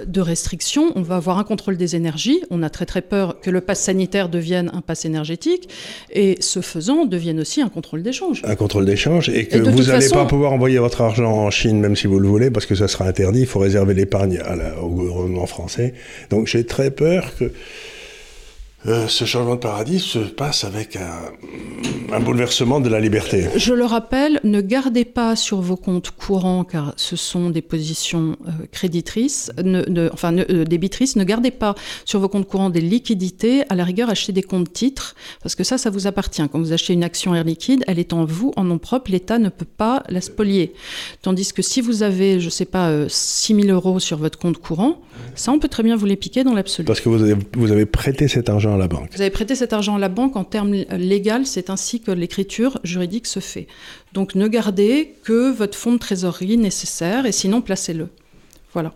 [0.05, 2.43] de restrictions, on va avoir un contrôle des énergies.
[2.51, 5.69] On a très très peur que le pass sanitaire devienne un pass énergétique
[6.13, 8.43] et ce faisant devienne aussi un contrôle d'échange.
[8.45, 11.97] Un contrôle d'échange et que vous n'allez pas pouvoir envoyer votre argent en Chine même
[11.97, 13.41] si vous le voulez parce que ça sera interdit.
[13.41, 14.43] Il faut réserver l'épargne
[14.83, 15.95] au gouvernement français.
[16.31, 17.53] Donc j'ai très peur que
[18.89, 23.47] euh, ce changement de paradis se passe avec un, bouleversement de la liberté.
[23.57, 28.37] Je le rappelle, ne gardez pas sur vos comptes courants, car ce sont des positions
[28.47, 31.75] euh, créditrices, ne, enfin euh, débitrices, ne gardez pas
[32.05, 35.65] sur vos comptes courants des liquidités, à la rigueur achetez des comptes titres, parce que
[35.65, 36.43] ça, ça vous appartient.
[36.51, 39.39] Quand vous achetez une action Air Liquide, elle est en vous, en nom propre, l'État
[39.39, 40.75] ne peut pas la spolier.
[41.23, 44.59] Tandis que si vous avez, je ne sais pas, 6 000 euros sur votre compte
[44.59, 45.01] courant,
[45.35, 46.87] ça, on peut très bien vous les piquer dans l'absolu.
[46.87, 49.11] Parce que vous avez, vous avez prêté cet argent la banque.
[49.13, 52.79] Vous avez prêté cet argent à la banque en termes légaux, c'est ainsi que l'écriture
[52.85, 53.67] juridique se fait.
[54.13, 58.09] Donc ne gardez que votre fonds de trésorerie nécessaire et sinon placez-le.
[58.73, 58.93] Voilà.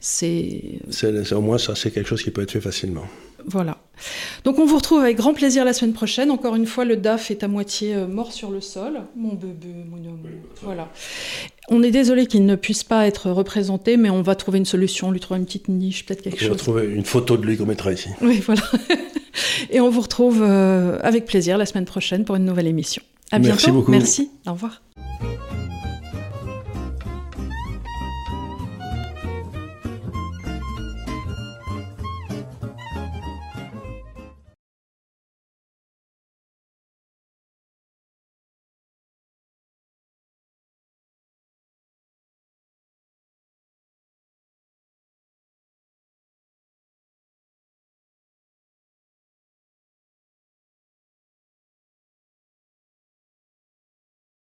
[0.00, 0.80] C'est
[1.32, 3.06] au moins ça, c'est quelque chose qui peut être fait facilement.
[3.48, 3.78] Voilà.
[4.44, 6.30] Donc on vous retrouve avec grand plaisir la semaine prochaine.
[6.30, 9.00] Encore une fois, le DAF est à moitié euh, mort sur le sol.
[9.16, 10.20] Mon bébé, mon homme.
[10.62, 10.90] Voilà.
[11.70, 15.10] On est désolé qu'il ne puisse pas être représenté, mais on va trouver une solution,
[15.10, 16.48] lui trouver une petite niche, peut-être quelque chose.
[16.48, 18.10] On va trouver une photo de lui qu'on mettra ici.
[18.20, 18.62] Oui, voilà.
[19.70, 23.02] Et on vous retrouve euh, avec plaisir la semaine prochaine pour une nouvelle émission.
[23.30, 23.54] À bientôt.
[23.54, 23.90] Merci beaucoup.
[23.90, 24.30] Merci.
[24.46, 24.82] Au revoir.